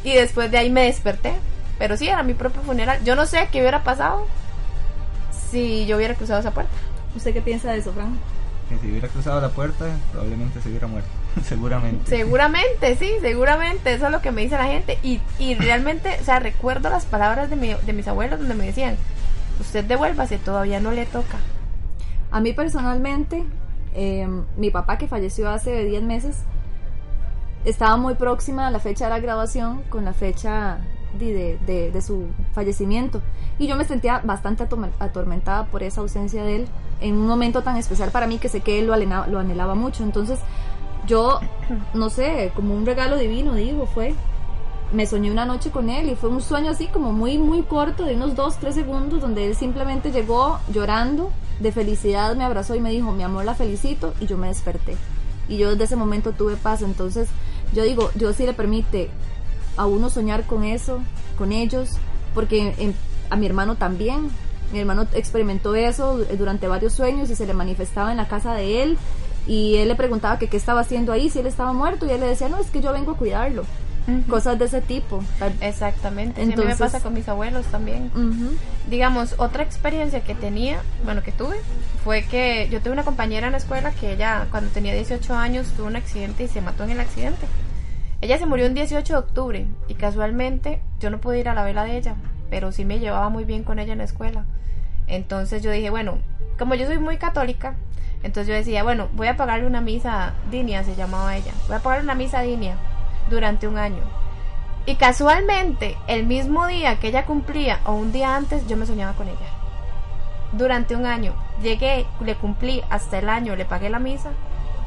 y 0.04 0.14
después 0.14 0.50
de 0.50 0.58
ahí 0.58 0.70
me 0.70 0.84
desperté. 0.84 1.34
Pero 1.78 1.96
sí, 1.96 2.08
era 2.08 2.22
mi 2.22 2.34
propio 2.34 2.62
funeral. 2.62 3.04
Yo 3.04 3.14
no 3.14 3.26
sé 3.26 3.48
qué 3.52 3.60
hubiera 3.60 3.84
pasado 3.84 4.26
si 5.50 5.86
yo 5.86 5.96
hubiera 5.96 6.14
cruzado 6.14 6.40
esa 6.40 6.50
puerta. 6.52 6.72
¿Usted 7.14 7.32
qué 7.32 7.40
piensa 7.40 7.72
de 7.72 7.78
eso, 7.78 7.92
Fran? 7.92 8.18
Que 8.68 8.78
si 8.78 8.90
hubiera 8.90 9.08
cruzado 9.08 9.40
la 9.40 9.50
puerta, 9.50 9.86
probablemente 10.12 10.60
se 10.60 10.68
hubiera 10.68 10.86
muerto. 10.86 11.10
Seguramente. 11.44 12.04
Seguramente, 12.08 12.96
sí, 12.96 13.12
seguramente, 13.20 13.92
eso 13.94 14.06
es 14.06 14.12
lo 14.12 14.20
que 14.22 14.30
me 14.32 14.42
dice 14.42 14.56
la 14.56 14.66
gente. 14.66 14.98
Y, 15.02 15.20
y 15.38 15.54
realmente, 15.58 16.16
o 16.20 16.24
sea, 16.24 16.38
recuerdo 16.40 16.90
las 16.90 17.06
palabras 17.06 17.50
de, 17.50 17.56
mi- 17.56 17.74
de 17.74 17.92
mis 17.92 18.08
abuelos 18.08 18.38
donde 18.38 18.54
me 18.54 18.66
decían, 18.66 18.96
usted 19.60 19.84
devuélvase, 19.84 20.38
todavía 20.38 20.80
no 20.80 20.90
le 20.92 21.06
toca. 21.06 21.38
A 22.30 22.40
mí 22.40 22.52
personalmente, 22.52 23.44
eh, 23.94 24.28
mi 24.56 24.70
papá 24.70 24.98
que 24.98 25.08
falleció 25.08 25.48
hace 25.50 25.84
10 25.84 26.02
meses, 26.02 26.36
estaba 27.64 27.96
muy 27.96 28.14
próxima 28.14 28.66
a 28.66 28.70
la 28.70 28.78
fecha 28.80 29.04
de 29.06 29.10
la 29.10 29.18
graduación 29.20 29.82
con 29.88 30.04
la 30.04 30.12
fecha 30.12 30.78
de, 31.18 31.58
de- 31.66 32.00
su 32.02 32.26
fallecimiento. 32.54 33.20
Y 33.58 33.66
yo 33.66 33.76
me 33.76 33.84
sentía 33.84 34.20
bastante 34.24 34.64
atorme- 34.68 34.90
atormentada 35.00 35.66
por 35.66 35.82
esa 35.82 36.00
ausencia 36.00 36.44
de 36.44 36.56
él 36.56 36.68
en 37.00 37.14
un 37.16 37.26
momento 37.26 37.62
tan 37.62 37.76
especial 37.76 38.10
para 38.10 38.26
mí 38.26 38.38
que 38.38 38.48
sé 38.48 38.60
que 38.60 38.78
él 38.78 38.86
lo 38.86 38.94
anhelaba, 38.94 39.26
lo 39.26 39.38
anhelaba 39.38 39.74
mucho. 39.74 40.04
Entonces, 40.04 40.38
yo, 41.08 41.40
no 41.94 42.10
sé, 42.10 42.52
como 42.54 42.74
un 42.74 42.86
regalo 42.86 43.16
divino, 43.16 43.54
digo, 43.54 43.86
fue. 43.86 44.14
Me 44.92 45.04
soñé 45.06 45.30
una 45.30 45.44
noche 45.44 45.70
con 45.70 45.90
él 45.90 46.08
y 46.08 46.14
fue 46.14 46.30
un 46.30 46.40
sueño 46.40 46.70
así 46.70 46.86
como 46.86 47.12
muy, 47.12 47.36
muy 47.36 47.62
corto, 47.62 48.04
de 48.04 48.14
unos 48.14 48.34
2, 48.36 48.56
3 48.58 48.74
segundos, 48.74 49.20
donde 49.20 49.46
él 49.46 49.54
simplemente 49.54 50.12
llegó 50.12 50.60
llorando 50.72 51.30
de 51.60 51.72
felicidad, 51.72 52.34
me 52.36 52.44
abrazó 52.44 52.74
y 52.74 52.80
me 52.80 52.90
dijo, 52.90 53.12
mi 53.12 53.22
amor, 53.22 53.44
la 53.44 53.54
felicito, 53.54 54.14
y 54.20 54.26
yo 54.26 54.38
me 54.38 54.46
desperté. 54.48 54.96
Y 55.48 55.58
yo 55.58 55.70
desde 55.70 55.84
ese 55.84 55.96
momento 55.96 56.32
tuve 56.32 56.56
paz. 56.56 56.80
Entonces, 56.82 57.28
yo 57.74 57.82
digo, 57.82 58.10
Dios 58.14 58.36
sí 58.36 58.46
le 58.46 58.54
permite 58.54 59.10
a 59.76 59.84
uno 59.86 60.08
soñar 60.08 60.44
con 60.46 60.64
eso, 60.64 61.00
con 61.36 61.52
ellos, 61.52 61.90
porque 62.34 62.74
en- 62.78 62.94
a 63.30 63.36
mi 63.36 63.44
hermano 63.46 63.76
también. 63.76 64.30
Mi 64.72 64.80
hermano 64.80 65.06
experimentó 65.14 65.74
eso 65.74 66.18
durante 66.38 66.66
varios 66.68 66.92
sueños 66.92 67.30
y 67.30 67.36
se 67.36 67.46
le 67.46 67.54
manifestaba 67.54 68.10
en 68.10 68.16
la 68.18 68.28
casa 68.28 68.54
de 68.54 68.82
él 68.82 68.98
y 69.48 69.76
él 69.78 69.88
le 69.88 69.94
preguntaba 69.96 70.38
que 70.38 70.46
qué 70.48 70.56
estaba 70.56 70.82
haciendo 70.82 71.10
ahí, 71.12 71.28
si 71.30 71.40
él 71.40 71.46
estaba 71.46 71.72
muerto 71.72 72.06
y 72.06 72.10
él 72.10 72.20
le 72.20 72.26
decía, 72.26 72.48
no, 72.48 72.58
es 72.60 72.68
que 72.70 72.80
yo 72.80 72.92
vengo 72.92 73.12
a 73.12 73.16
cuidarlo. 73.16 73.64
Cosas 74.30 74.58
de 74.58 74.64
ese 74.64 74.80
tipo. 74.80 75.22
Exactamente, 75.60 76.36
sí, 76.36 76.40
a 76.40 76.46
mí 76.46 76.54
me 76.56 76.62
Entonces- 76.62 76.78
pasa 76.78 77.00
con 77.02 77.12
mis 77.12 77.28
abuelos 77.28 77.66
también. 77.66 78.10
Digamos, 78.88 79.34
otra 79.38 79.62
experiencia 79.62 80.22
que 80.24 80.34
tenía, 80.34 80.80
bueno, 81.04 81.22
que 81.22 81.30
tuve, 81.32 81.56
fue 82.04 82.22
que 82.24 82.68
yo 82.70 82.80
tuve 82.80 82.92
una 82.94 83.04
compañera 83.04 83.46
en 83.48 83.52
la 83.52 83.58
escuela 83.58 83.90
que 83.90 84.12
ella, 84.12 84.46
cuando 84.50 84.70
tenía 84.70 84.94
18 84.94 85.34
años, 85.34 85.68
tuvo 85.76 85.88
un 85.88 85.96
accidente 85.96 86.44
y 86.44 86.48
se 86.48 86.62
mató 86.62 86.84
en 86.84 86.90
el 86.90 87.00
accidente. 87.00 87.46
Ella 88.22 88.38
se 88.38 88.46
murió 88.46 88.66
un 88.66 88.72
18 88.74 89.12
de 89.12 89.18
octubre 89.18 89.66
y 89.88 89.94
casualmente 89.94 90.80
yo 91.00 91.10
no 91.10 91.18
pude 91.20 91.40
ir 91.40 91.48
a 91.50 91.54
la 91.54 91.62
vela 91.64 91.84
de 91.84 91.98
ella, 91.98 92.14
pero 92.48 92.72
sí 92.72 92.86
me 92.86 93.00
llevaba 93.00 93.28
muy 93.28 93.44
bien 93.44 93.62
con 93.62 93.78
ella 93.78 93.92
en 93.92 93.98
la 93.98 94.04
escuela. 94.04 94.46
Entonces 95.06 95.62
yo 95.62 95.70
dije, 95.70 95.90
bueno, 95.90 96.18
como 96.58 96.74
yo 96.74 96.86
soy 96.86 96.98
muy 96.98 97.16
católica, 97.16 97.74
entonces 98.22 98.48
yo 98.48 98.54
decía, 98.54 98.82
bueno, 98.82 99.08
voy 99.12 99.28
a 99.28 99.36
pagarle 99.36 99.66
una 99.66 99.80
misa 99.80 100.34
Dinia, 100.50 100.82
se 100.84 100.96
llamaba 100.96 101.36
ella. 101.36 101.52
Voy 101.68 101.76
a 101.76 101.80
pagarle 101.80 102.04
una 102.04 102.14
misa 102.14 102.40
Dinia 102.42 102.76
durante 103.30 103.68
un 103.68 103.78
año. 103.78 104.02
Y 104.86 104.96
casualmente, 104.96 105.96
el 106.06 106.26
mismo 106.26 106.66
día 106.66 106.98
que 106.98 107.08
ella 107.08 107.26
cumplía 107.26 107.80
o 107.84 107.92
un 107.92 108.10
día 108.10 108.34
antes, 108.34 108.66
yo 108.66 108.76
me 108.76 108.86
soñaba 108.86 109.12
con 109.12 109.28
ella. 109.28 109.36
Durante 110.52 110.96
un 110.96 111.06
año. 111.06 111.34
Llegué, 111.62 112.06
le 112.20 112.34
cumplí 112.34 112.82
hasta 112.88 113.18
el 113.18 113.28
año, 113.28 113.54
le 113.54 113.64
pagué 113.64 113.90
la 113.90 113.98
misa, 113.98 114.30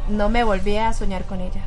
no 0.10 0.30
me 0.30 0.44
volví 0.44 0.78
a 0.78 0.94
soñar 0.94 1.26
con 1.26 1.40
ella. 1.40 1.62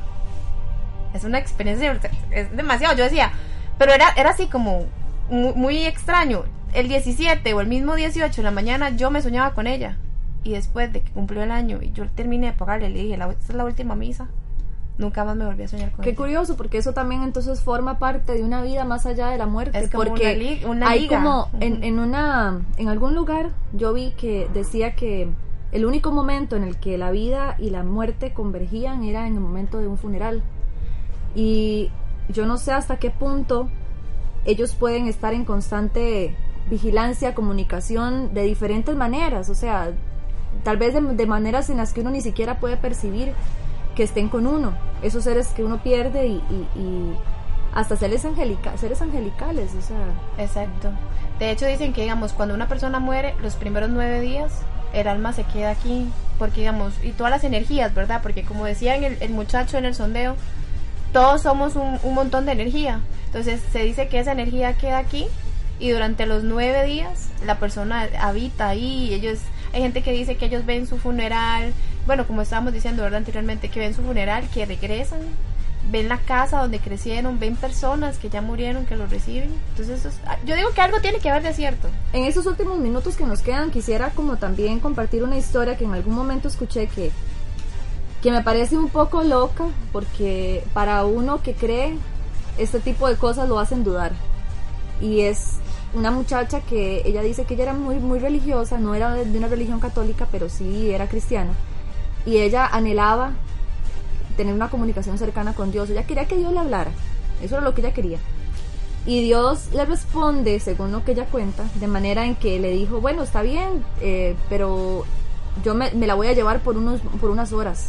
Es 1.14 1.24
una 1.24 1.38
experiencia, 1.38 1.98
es 2.30 2.54
demasiado. 2.56 2.96
Yo 2.96 3.04
decía, 3.04 3.32
pero 3.78 3.92
era, 3.92 4.08
era 4.16 4.30
así 4.30 4.48
como 4.48 4.86
muy, 5.30 5.52
muy 5.54 5.86
extraño. 5.86 6.44
El 6.74 6.88
17 6.88 7.54
o 7.54 7.60
el 7.60 7.66
mismo 7.68 7.94
18 7.94 8.40
en 8.40 8.44
la 8.44 8.50
mañana 8.50 8.90
yo 8.90 9.10
me 9.10 9.22
soñaba 9.22 9.54
con 9.54 9.66
ella. 9.66 9.96
Y 10.42 10.52
después 10.52 10.92
de 10.92 11.00
que 11.00 11.10
cumplió 11.12 11.42
el 11.42 11.50
año 11.50 11.78
y 11.80 11.92
yo 11.92 12.06
terminé 12.10 12.48
de 12.48 12.52
pagarle, 12.52 12.90
le 12.90 13.02
dije, 13.02 13.14
esta 13.14 13.32
es 13.32 13.54
la 13.54 13.64
última 13.64 13.94
misa. 13.94 14.28
Nunca 14.98 15.24
más 15.24 15.36
me 15.36 15.44
volví 15.44 15.62
a 15.62 15.68
soñar 15.68 15.90
con 15.92 16.02
Qué 16.04 16.10
ella. 16.10 16.16
curioso, 16.16 16.56
porque 16.56 16.78
eso 16.78 16.92
también 16.92 17.22
entonces 17.22 17.60
forma 17.62 17.98
parte 17.98 18.34
de 18.34 18.42
una 18.44 18.62
vida 18.62 18.84
más 18.84 19.06
allá 19.06 19.28
de 19.28 19.38
la 19.38 19.46
muerte. 19.46 19.78
Es 19.78 19.90
como 19.90 20.04
porque 20.04 20.60
una 20.64 20.70
una 20.70 20.88
hay 20.90 21.00
liga. 21.02 21.16
como 21.16 21.48
en, 21.60 21.82
en 21.82 21.98
una 21.98 22.60
en 22.76 22.88
algún 22.88 23.14
lugar 23.14 23.50
yo 23.72 23.92
vi 23.92 24.10
que 24.12 24.48
decía 24.52 24.94
que 24.94 25.28
el 25.72 25.84
único 25.84 26.12
momento 26.12 26.54
en 26.54 26.62
el 26.62 26.76
que 26.76 26.96
la 26.98 27.10
vida 27.10 27.56
y 27.58 27.70
la 27.70 27.82
muerte 27.82 28.32
convergían 28.32 29.02
era 29.02 29.26
en 29.26 29.34
el 29.34 29.40
momento 29.40 29.78
de 29.78 29.88
un 29.88 29.96
funeral. 29.98 30.42
Y 31.34 31.90
yo 32.28 32.46
no 32.46 32.56
sé 32.58 32.72
hasta 32.72 32.98
qué 32.98 33.10
punto 33.10 33.68
ellos 34.44 34.74
pueden 34.74 35.08
estar 35.08 35.32
en 35.34 35.44
constante 35.44 36.36
vigilancia, 36.70 37.34
comunicación 37.34 38.32
de 38.34 38.42
diferentes 38.42 38.96
maneras, 38.96 39.48
o 39.50 39.54
sea, 39.54 39.90
tal 40.62 40.76
vez 40.76 40.94
de, 40.94 41.00
de 41.00 41.26
maneras 41.26 41.70
en 41.70 41.78
las 41.78 41.92
que 41.92 42.00
uno 42.00 42.10
ni 42.10 42.20
siquiera 42.20 42.58
puede 42.58 42.76
percibir 42.76 43.32
que 43.94 44.02
estén 44.02 44.28
con 44.28 44.46
uno, 44.46 44.74
esos 45.02 45.24
seres 45.24 45.48
que 45.48 45.64
uno 45.64 45.82
pierde 45.82 46.26
y, 46.26 47.12
hasta 47.74 47.96
seres, 47.96 48.24
angelica, 48.24 48.76
seres 48.78 49.02
angelicales, 49.02 49.72
o 49.76 49.82
sea, 49.82 49.96
Exacto. 50.38 50.90
De 51.40 51.50
hecho 51.50 51.66
dicen 51.66 51.92
que, 51.92 52.02
digamos, 52.02 52.32
cuando 52.32 52.54
una 52.54 52.68
persona 52.68 53.00
muere, 53.00 53.34
los 53.42 53.56
primeros 53.56 53.90
nueve 53.90 54.20
días, 54.20 54.52
el 54.92 55.08
alma 55.08 55.32
se 55.32 55.42
queda 55.42 55.70
aquí, 55.70 56.08
porque, 56.38 56.60
digamos, 56.60 56.94
y 57.02 57.10
todas 57.10 57.32
las 57.32 57.42
energías, 57.42 57.92
¿verdad? 57.92 58.20
Porque 58.22 58.44
como 58.44 58.64
decía 58.64 58.94
el, 58.94 59.16
el 59.20 59.30
muchacho 59.30 59.76
en 59.76 59.86
el 59.86 59.94
sondeo, 59.96 60.36
todos 61.12 61.42
somos 61.42 61.74
un, 61.74 61.98
un 62.04 62.14
montón 62.14 62.46
de 62.46 62.52
energía. 62.52 63.00
Entonces 63.26 63.60
se 63.72 63.80
dice 63.80 64.06
que 64.06 64.20
esa 64.20 64.30
energía 64.30 64.78
queda 64.78 64.98
aquí 64.98 65.26
y 65.78 65.90
durante 65.90 66.26
los 66.26 66.44
nueve 66.44 66.84
días 66.86 67.28
la 67.44 67.58
persona 67.58 68.08
habita 68.20 68.68
ahí. 68.68 69.08
y 69.10 69.14
Ellos, 69.14 69.38
hay 69.72 69.82
gente 69.82 70.02
que 70.02 70.12
dice 70.12 70.36
que 70.36 70.46
ellos 70.46 70.64
ven 70.66 70.86
su 70.86 70.98
funeral, 70.98 71.72
bueno, 72.06 72.26
como 72.26 72.42
estábamos 72.42 72.72
diciendo, 72.72 73.02
¿verdad? 73.02 73.18
Anteriormente, 73.18 73.68
que 73.70 73.80
ven 73.80 73.94
su 73.94 74.02
funeral, 74.02 74.48
que 74.52 74.64
regresan, 74.66 75.20
ven 75.90 76.08
la 76.08 76.18
casa 76.18 76.60
donde 76.60 76.78
crecieron, 76.78 77.38
ven 77.38 77.56
personas 77.56 78.16
que 78.18 78.30
ya 78.30 78.40
murieron, 78.40 78.86
que 78.86 78.96
lo 78.96 79.06
reciben. 79.06 79.52
Entonces, 79.70 79.98
eso 80.00 80.08
es- 80.08 80.20
ah, 80.26 80.36
yo 80.46 80.54
digo 80.56 80.70
que 80.70 80.80
algo 80.80 81.00
tiene 81.00 81.18
que 81.18 81.30
ver 81.30 81.42
de 81.42 81.52
cierto. 81.52 81.88
En 82.12 82.24
esos 82.24 82.46
últimos 82.46 82.78
minutos 82.78 83.16
que 83.16 83.24
nos 83.26 83.40
quedan, 83.42 83.70
quisiera 83.70 84.10
como 84.10 84.36
también 84.36 84.80
compartir 84.80 85.22
una 85.22 85.36
historia 85.36 85.76
que 85.76 85.84
en 85.84 85.92
algún 85.92 86.14
momento 86.14 86.48
escuché 86.48 86.86
que, 86.86 87.10
que 88.22 88.30
me 88.30 88.42
parece 88.42 88.76
un 88.78 88.88
poco 88.88 89.22
loca, 89.24 89.64
porque 89.92 90.64
para 90.72 91.04
uno 91.04 91.42
que 91.42 91.52
cree, 91.54 91.96
este 92.56 92.80
tipo 92.80 93.08
de 93.08 93.16
cosas 93.16 93.48
lo 93.48 93.58
hacen 93.58 93.84
dudar. 93.84 94.12
Y 95.00 95.20
es 95.20 95.56
una 95.94 96.10
muchacha 96.10 96.60
que 96.60 97.02
ella 97.04 97.22
dice 97.22 97.44
que 97.44 97.54
ella 97.54 97.64
era 97.64 97.72
muy, 97.72 97.96
muy 97.96 98.18
religiosa, 98.18 98.78
no 98.78 98.94
era 98.94 99.14
de 99.14 99.38
una 99.38 99.48
religión 99.48 99.80
católica, 99.80 100.26
pero 100.30 100.48
sí 100.48 100.90
era 100.90 101.08
cristiana. 101.08 101.52
Y 102.26 102.38
ella 102.38 102.66
anhelaba 102.66 103.32
tener 104.36 104.54
una 104.54 104.70
comunicación 104.70 105.18
cercana 105.18 105.54
con 105.54 105.70
Dios. 105.70 105.90
Ella 105.90 106.06
quería 106.06 106.26
que 106.26 106.36
Dios 106.36 106.52
le 106.52 106.58
hablara. 106.58 106.90
Eso 107.42 107.56
era 107.56 107.64
lo 107.64 107.74
que 107.74 107.80
ella 107.80 107.94
quería. 107.94 108.18
Y 109.06 109.22
Dios 109.22 109.68
le 109.72 109.84
responde, 109.84 110.58
según 110.60 110.90
lo 110.90 111.04
que 111.04 111.12
ella 111.12 111.26
cuenta, 111.26 111.64
de 111.74 111.86
manera 111.86 112.24
en 112.24 112.36
que 112.36 112.58
le 112.58 112.70
dijo, 112.70 113.00
bueno, 113.00 113.22
está 113.22 113.42
bien, 113.42 113.84
eh, 114.00 114.34
pero 114.48 115.04
yo 115.62 115.74
me, 115.74 115.90
me 115.92 116.06
la 116.06 116.14
voy 116.14 116.28
a 116.28 116.32
llevar 116.32 116.60
por, 116.60 116.76
unos, 116.76 117.00
por 117.20 117.30
unas 117.30 117.52
horas. 117.52 117.88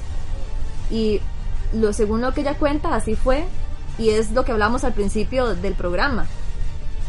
Y 0.92 1.22
lo, 1.74 1.94
según 1.94 2.22
lo 2.22 2.34
que 2.34 2.42
ella 2.42 2.56
cuenta, 2.56 2.94
así 2.94 3.16
fue. 3.16 3.46
Y 3.98 4.10
es 4.10 4.32
lo 4.32 4.44
que 4.44 4.52
hablamos 4.52 4.84
al 4.84 4.94
principio 4.94 5.56
del 5.56 5.74
programa. 5.74 6.28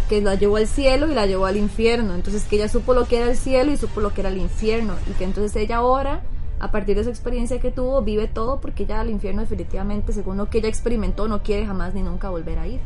Que 0.08 0.20
la 0.20 0.34
llevó 0.36 0.56
al 0.56 0.66
cielo 0.66 1.10
y 1.10 1.14
la 1.14 1.26
llevó 1.26 1.46
al 1.46 1.56
infierno. 1.56 2.14
Entonces 2.14 2.44
que 2.44 2.56
ella 2.56 2.68
supo 2.68 2.94
lo 2.94 3.06
que 3.06 3.16
era 3.18 3.30
el 3.30 3.36
cielo 3.36 3.72
y 3.72 3.76
supo 3.76 4.00
lo 4.00 4.12
que 4.14 4.20
era 4.20 4.30
el 4.30 4.38
infierno. 4.38 4.94
Y 5.10 5.14
que 5.14 5.24
entonces 5.24 5.54
ella 5.56 5.76
ahora, 5.78 6.22
a 6.60 6.70
partir 6.70 6.94
de 6.94 7.02
esa 7.02 7.10
experiencia 7.10 7.60
que 7.60 7.70
tuvo, 7.70 8.02
vive 8.02 8.28
todo 8.28 8.60
porque 8.60 8.86
ya 8.86 9.00
al 9.00 9.10
infierno 9.10 9.42
definitivamente, 9.42 10.12
según 10.12 10.36
lo 10.36 10.48
que 10.48 10.58
ella 10.58 10.68
experimentó, 10.68 11.26
no 11.28 11.42
quiere 11.42 11.66
jamás 11.66 11.94
ni 11.94 12.02
nunca 12.02 12.28
volver 12.30 12.58
a 12.58 12.66
ir 12.66 12.80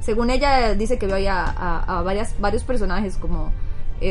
según 0.00 0.28
ella 0.28 0.74
dice 0.74 0.98
que 0.98 1.06
vio 1.06 1.14
ahí 1.14 1.26
a, 1.26 1.42
a- 1.46 1.98
a 1.98 2.02
varias, 2.02 2.34
varios 2.38 2.62
personajes 2.62 3.16
como 3.16 3.52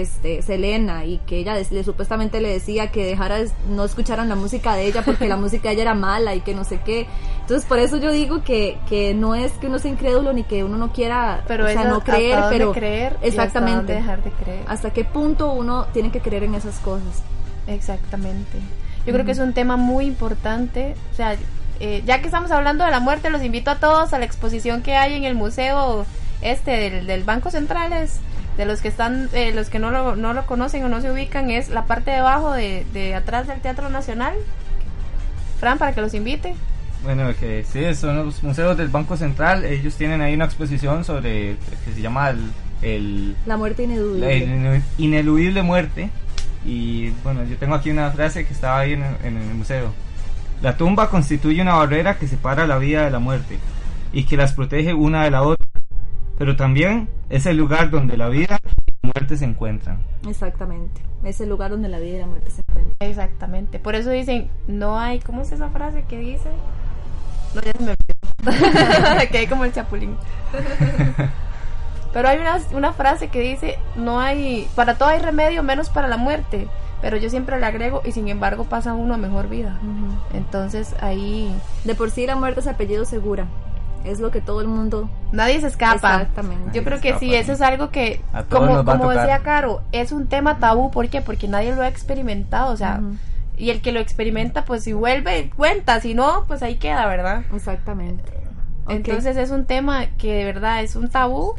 este 0.01 0.41
Selena 0.41 1.05
y 1.05 1.19
que 1.27 1.37
ella 1.37 1.55
le, 1.69 1.83
supuestamente 1.83 2.41
le 2.41 2.49
decía 2.49 2.91
que 2.91 3.05
dejara 3.05 3.37
de- 3.37 3.51
no 3.69 3.83
escucharan 3.83 4.27
la 4.29 4.35
música 4.35 4.75
de 4.75 4.85
ella 4.87 5.01
porque 5.03 5.27
la 5.27 5.37
música 5.45 5.69
de 5.69 5.73
ella 5.75 5.81
era 5.83 5.93
mala 5.95 6.33
y 6.35 6.41
que 6.41 6.53
no 6.55 6.63
sé 6.63 6.79
qué 6.83 7.05
entonces 7.41 7.67
por 7.67 7.79
eso 7.79 7.97
yo 7.97 8.11
digo 8.11 8.43
que, 8.43 8.77
que 8.89 9.13
no 9.13 9.35
es 9.35 9.51
que 9.53 9.67
uno 9.67 9.79
sea 9.79 9.91
incrédulo 9.91 10.33
ni 10.33 10.43
que 10.43 10.63
uno 10.63 10.77
no 10.77 10.91
quiera 10.93 11.43
Pero 11.47 11.65
o 11.65 11.69
sea, 11.69 11.83
no 11.83 11.97
hasta 11.97 12.11
creer 12.13 12.43
pero 12.49 12.71
creer 12.73 13.13
hasta 13.13 13.27
exactamente 13.27 13.75
dónde 13.77 13.93
dejar 13.95 14.23
de 14.23 14.31
creer. 14.31 14.63
hasta 14.67 14.91
qué 14.91 15.03
punto 15.05 15.51
uno 15.51 15.85
tiene 15.93 16.11
que 16.11 16.19
creer 16.21 16.43
en 16.43 16.55
esas 16.55 16.79
cosas 16.79 17.21
Exactamente. 17.67 18.57
Yo 19.05 19.13
creo 19.13 19.25
que 19.25 19.31
es 19.31 19.39
un 19.39 19.53
tema 19.53 19.77
muy 19.77 20.05
importante. 20.05 20.95
O 21.11 21.15
sea, 21.15 21.35
eh, 21.79 22.03
ya 22.05 22.19
que 22.19 22.25
estamos 22.25 22.51
hablando 22.51 22.83
de 22.85 22.91
la 22.91 22.99
muerte, 22.99 23.29
los 23.29 23.41
invito 23.43 23.71
a 23.71 23.75
todos 23.75 24.13
a 24.13 24.19
la 24.19 24.25
exposición 24.25 24.81
que 24.81 24.95
hay 24.95 25.13
en 25.15 25.23
el 25.23 25.35
museo 25.35 26.05
este 26.41 26.71
del, 26.71 27.07
del 27.07 27.23
Banco 27.23 27.49
Centrales. 27.51 28.19
De 28.57 28.65
los 28.65 28.81
que 28.81 28.87
están, 28.87 29.29
eh, 29.33 29.51
los 29.53 29.69
que 29.69 29.79
no 29.79 29.89
lo, 29.89 30.15
no 30.15 30.33
lo 30.33 30.45
conocen 30.45 30.83
o 30.85 30.89
no 30.89 31.01
se 31.01 31.11
ubican, 31.11 31.49
es 31.49 31.69
la 31.69 31.85
parte 31.85 32.11
de 32.11 32.17
abajo 32.17 32.53
de, 32.53 32.85
de 32.93 33.15
atrás 33.15 33.47
del 33.47 33.59
Teatro 33.61 33.89
Nacional. 33.89 34.33
Fran, 35.59 35.77
para 35.77 35.93
que 35.93 36.01
los 36.01 36.13
invite. 36.13 36.55
Bueno, 37.03 37.29
que 37.39 37.63
sí, 37.63 37.93
son 37.95 38.17
los 38.17 38.43
museos 38.43 38.77
del 38.77 38.89
Banco 38.89 39.17
Central. 39.17 39.65
Ellos 39.65 39.95
tienen 39.95 40.21
ahí 40.21 40.33
una 40.35 40.45
exposición 40.45 41.03
sobre 41.03 41.57
que 41.85 41.91
se 41.93 42.01
llama 42.01 42.29
el, 42.29 42.51
el- 42.81 43.35
la 43.45 43.57
muerte 43.57 43.85
la 43.87 43.93
ineludible 43.93 44.47
inu- 44.47 44.81
ineludible 44.97 45.61
muerte. 45.63 46.09
Y 46.65 47.09
bueno, 47.23 47.43
yo 47.43 47.57
tengo 47.57 47.75
aquí 47.75 47.89
una 47.91 48.11
frase 48.11 48.45
que 48.45 48.53
estaba 48.53 48.79
ahí 48.79 48.93
en 48.93 49.03
en 49.23 49.37
el 49.37 49.53
museo. 49.55 49.91
La 50.61 50.77
tumba 50.77 51.09
constituye 51.09 51.61
una 51.61 51.73
barrera 51.73 52.17
que 52.17 52.27
separa 52.27 52.65
la 52.67 52.77
vida 52.77 53.03
de 53.03 53.11
la 53.11 53.19
muerte 53.19 53.57
y 54.13 54.23
que 54.25 54.37
las 54.37 54.53
protege 54.53 54.93
una 54.93 55.23
de 55.25 55.31
la 55.31 55.41
otra. 55.41 55.65
Pero 56.37 56.55
también 56.55 57.09
es 57.33 57.47
el 57.47 57.57
lugar 57.57 57.89
donde 57.89 58.15
la 58.15 58.29
vida 58.29 58.59
y 58.85 58.91
la 59.01 59.11
muerte 59.15 59.37
se 59.37 59.45
encuentran. 59.45 59.97
exactamente 60.29 61.01
es 61.23 61.41
el 61.41 61.49
lugar 61.49 61.71
donde 61.71 61.89
la 61.89 61.97
vida 61.97 62.17
y 62.17 62.19
la 62.19 62.27
muerte 62.27 62.51
se 62.51 62.61
encuentran 62.61 62.93
Exactamente. 62.99 63.79
Por 63.79 63.95
eso 63.95 64.11
dicen, 64.11 64.49
no 64.67 64.99
hay, 64.99 65.19
¿cómo 65.19 65.41
es 65.41 65.51
esa 65.51 65.69
frase 65.69 66.03
que 66.03 66.17
dice? 66.17 66.49
No, 67.55 67.61
ya 67.61 67.71
se 67.71 67.83
me 67.83 67.91
olvidó. 67.91 69.29
Quedé 69.31 69.47
como 69.47 69.65
el 69.65 69.73
chapulín. 69.73 70.15
Pero 72.13 72.27
hay 72.27 72.37
una, 72.37 72.59
una 72.73 72.93
frase 72.93 73.29
que 73.29 73.41
dice, 73.41 73.79
no 73.95 74.19
hay, 74.19 74.67
para 74.75 74.95
todo 74.97 75.09
hay 75.09 75.19
remedio 75.19 75.63
menos 75.63 75.89
para 75.89 76.07
la 76.07 76.17
muerte. 76.17 76.67
Pero 77.01 77.17
yo 77.17 77.29
siempre 77.29 77.59
le 77.59 77.65
agrego, 77.65 78.01
y 78.05 78.11
sin 78.11 78.27
embargo 78.29 78.65
pasa 78.65 78.93
uno 78.93 79.15
a 79.15 79.17
mejor 79.17 79.49
vida. 79.49 79.79
Entonces 80.33 80.95
ahí... 81.01 81.53
de 81.83 81.95
por 81.95 82.11
sí 82.11 82.27
la 82.27 82.35
muerte 82.35 82.61
es 82.61 82.67
apellido 82.67 83.05
segura 83.05 83.47
es 84.03 84.19
lo 84.19 84.31
que 84.31 84.41
todo 84.41 84.61
el 84.61 84.67
mundo 84.67 85.09
Nadie 85.33 85.59
se 85.59 85.67
escapa. 85.67 86.21
Exactamente. 86.21 86.71
Yo 86.73 86.83
creo 86.83 87.01
que 87.01 87.17
sí, 87.17 87.33
eso 87.33 87.53
es 87.53 87.61
algo 87.61 87.89
que, 87.89 88.21
como, 88.49 89.09
decía 89.09 89.39
Caro, 89.39 89.81
es 89.91 90.11
un 90.11 90.27
tema 90.27 90.59
tabú. 90.59 90.91
¿Por 90.91 91.09
qué? 91.09 91.21
Porque 91.21 91.47
nadie 91.47 91.75
lo 91.75 91.81
ha 91.81 91.87
experimentado. 91.87 92.71
O 92.71 92.77
sea, 92.77 93.01
y 93.57 93.71
el 93.71 93.81
que 93.81 93.91
lo 93.91 93.99
experimenta, 93.99 94.63
pues 94.63 94.83
si 94.83 94.93
vuelve, 94.93 95.49
cuenta. 95.55 95.99
Si 95.99 96.13
no, 96.13 96.45
pues 96.47 96.61
ahí 96.61 96.75
queda, 96.75 97.07
¿verdad? 97.07 97.43
Exactamente. 97.53 98.23
Entonces 98.87 99.37
es 99.37 99.49
un 99.49 99.65
tema 99.65 100.05
que 100.17 100.33
de 100.33 100.45
verdad 100.45 100.83
es 100.83 100.95
un 100.95 101.09
tabú, 101.09 101.55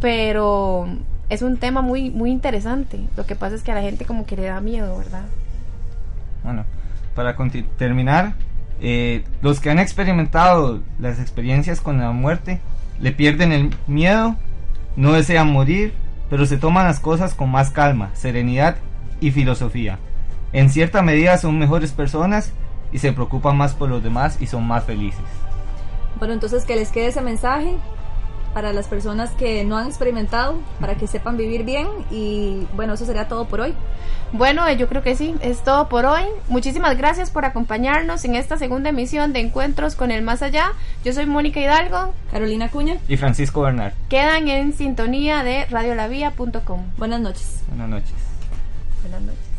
pero 0.00 0.86
es 1.28 1.42
un 1.42 1.56
tema 1.56 1.80
muy, 1.80 2.10
muy 2.10 2.30
interesante. 2.30 3.00
Lo 3.16 3.26
que 3.26 3.34
pasa 3.34 3.56
es 3.56 3.62
que 3.62 3.72
a 3.72 3.74
la 3.74 3.82
gente 3.82 4.04
como 4.04 4.24
que 4.24 4.36
le 4.36 4.44
da 4.44 4.60
miedo, 4.60 4.96
¿verdad? 4.98 5.24
Bueno, 6.44 6.64
para 7.14 7.36
terminar, 7.76 8.34
eh, 8.80 9.24
los 9.42 9.60
que 9.60 9.70
han 9.70 9.78
experimentado 9.78 10.80
las 10.98 11.20
experiencias 11.20 11.80
con 11.80 11.98
la 11.98 12.12
muerte 12.12 12.60
le 12.98 13.12
pierden 13.12 13.52
el 13.52 13.74
miedo, 13.86 14.36
no 14.96 15.12
desean 15.12 15.52
morir, 15.52 15.92
pero 16.28 16.46
se 16.46 16.56
toman 16.56 16.86
las 16.86 17.00
cosas 17.00 17.34
con 17.34 17.50
más 17.50 17.70
calma, 17.70 18.10
serenidad 18.14 18.76
y 19.20 19.30
filosofía. 19.30 19.98
En 20.52 20.70
cierta 20.70 21.02
medida 21.02 21.38
son 21.38 21.58
mejores 21.58 21.92
personas 21.92 22.52
y 22.92 22.98
se 22.98 23.12
preocupan 23.12 23.56
más 23.56 23.74
por 23.74 23.88
los 23.88 24.02
demás 24.02 24.38
y 24.40 24.46
son 24.46 24.66
más 24.66 24.84
felices. 24.84 25.24
Bueno, 26.18 26.34
entonces 26.34 26.64
que 26.64 26.76
les 26.76 26.90
quede 26.90 27.08
ese 27.08 27.20
mensaje 27.20 27.76
para 28.54 28.72
las 28.72 28.88
personas 28.88 29.30
que 29.30 29.64
no 29.64 29.76
han 29.76 29.86
experimentado, 29.86 30.58
para 30.80 30.96
que 30.96 31.06
sepan 31.06 31.36
vivir 31.36 31.64
bien 31.64 31.86
y 32.10 32.66
bueno, 32.74 32.94
eso 32.94 33.04
sería 33.04 33.28
todo 33.28 33.46
por 33.46 33.60
hoy. 33.60 33.74
Bueno, 34.32 34.70
yo 34.72 34.88
creo 34.88 35.02
que 35.02 35.16
sí, 35.16 35.34
es 35.40 35.62
todo 35.62 35.88
por 35.88 36.04
hoy. 36.06 36.22
Muchísimas 36.48 36.96
gracias 36.96 37.30
por 37.30 37.44
acompañarnos 37.44 38.24
en 38.24 38.36
esta 38.36 38.56
segunda 38.58 38.90
emisión 38.90 39.32
de 39.32 39.40
Encuentros 39.40 39.96
con 39.96 40.10
el 40.10 40.22
Más 40.22 40.42
Allá. 40.42 40.72
Yo 41.04 41.12
soy 41.12 41.26
Mónica 41.26 41.60
Hidalgo, 41.60 42.14
Carolina 42.30 42.68
Cuña 42.68 42.98
y 43.08 43.16
Francisco 43.16 43.62
Bernard. 43.62 43.92
Quedan 44.08 44.48
en 44.48 44.72
sintonía 44.72 45.42
de 45.42 45.66
radiolavía.com. 45.66 46.84
Buenas 46.96 47.20
noches. 47.20 47.62
Buenas 47.68 47.88
noches. 47.88 48.14
Buenas 49.02 49.22
noches. 49.22 49.49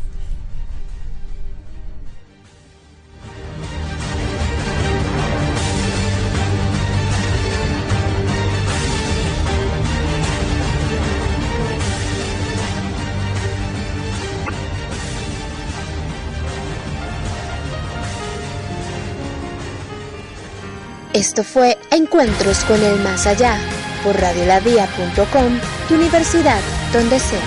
Esto 21.14 21.44
fue 21.44 21.76
Encuentros 21.90 22.64
con 22.64 22.82
el 22.82 22.98
Más 23.00 23.26
Allá 23.26 23.58
por 24.02 24.18
radiolavia.com, 24.18 25.58
tu 25.86 25.94
universidad 25.94 26.60
donde 26.90 27.18
sea. 27.18 27.42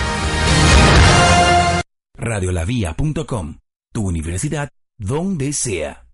Radiolavia.com, 2.15 3.58
tu 3.91 4.08
universidad 4.08 4.69
donde 4.99 5.51
sea. 5.51 6.05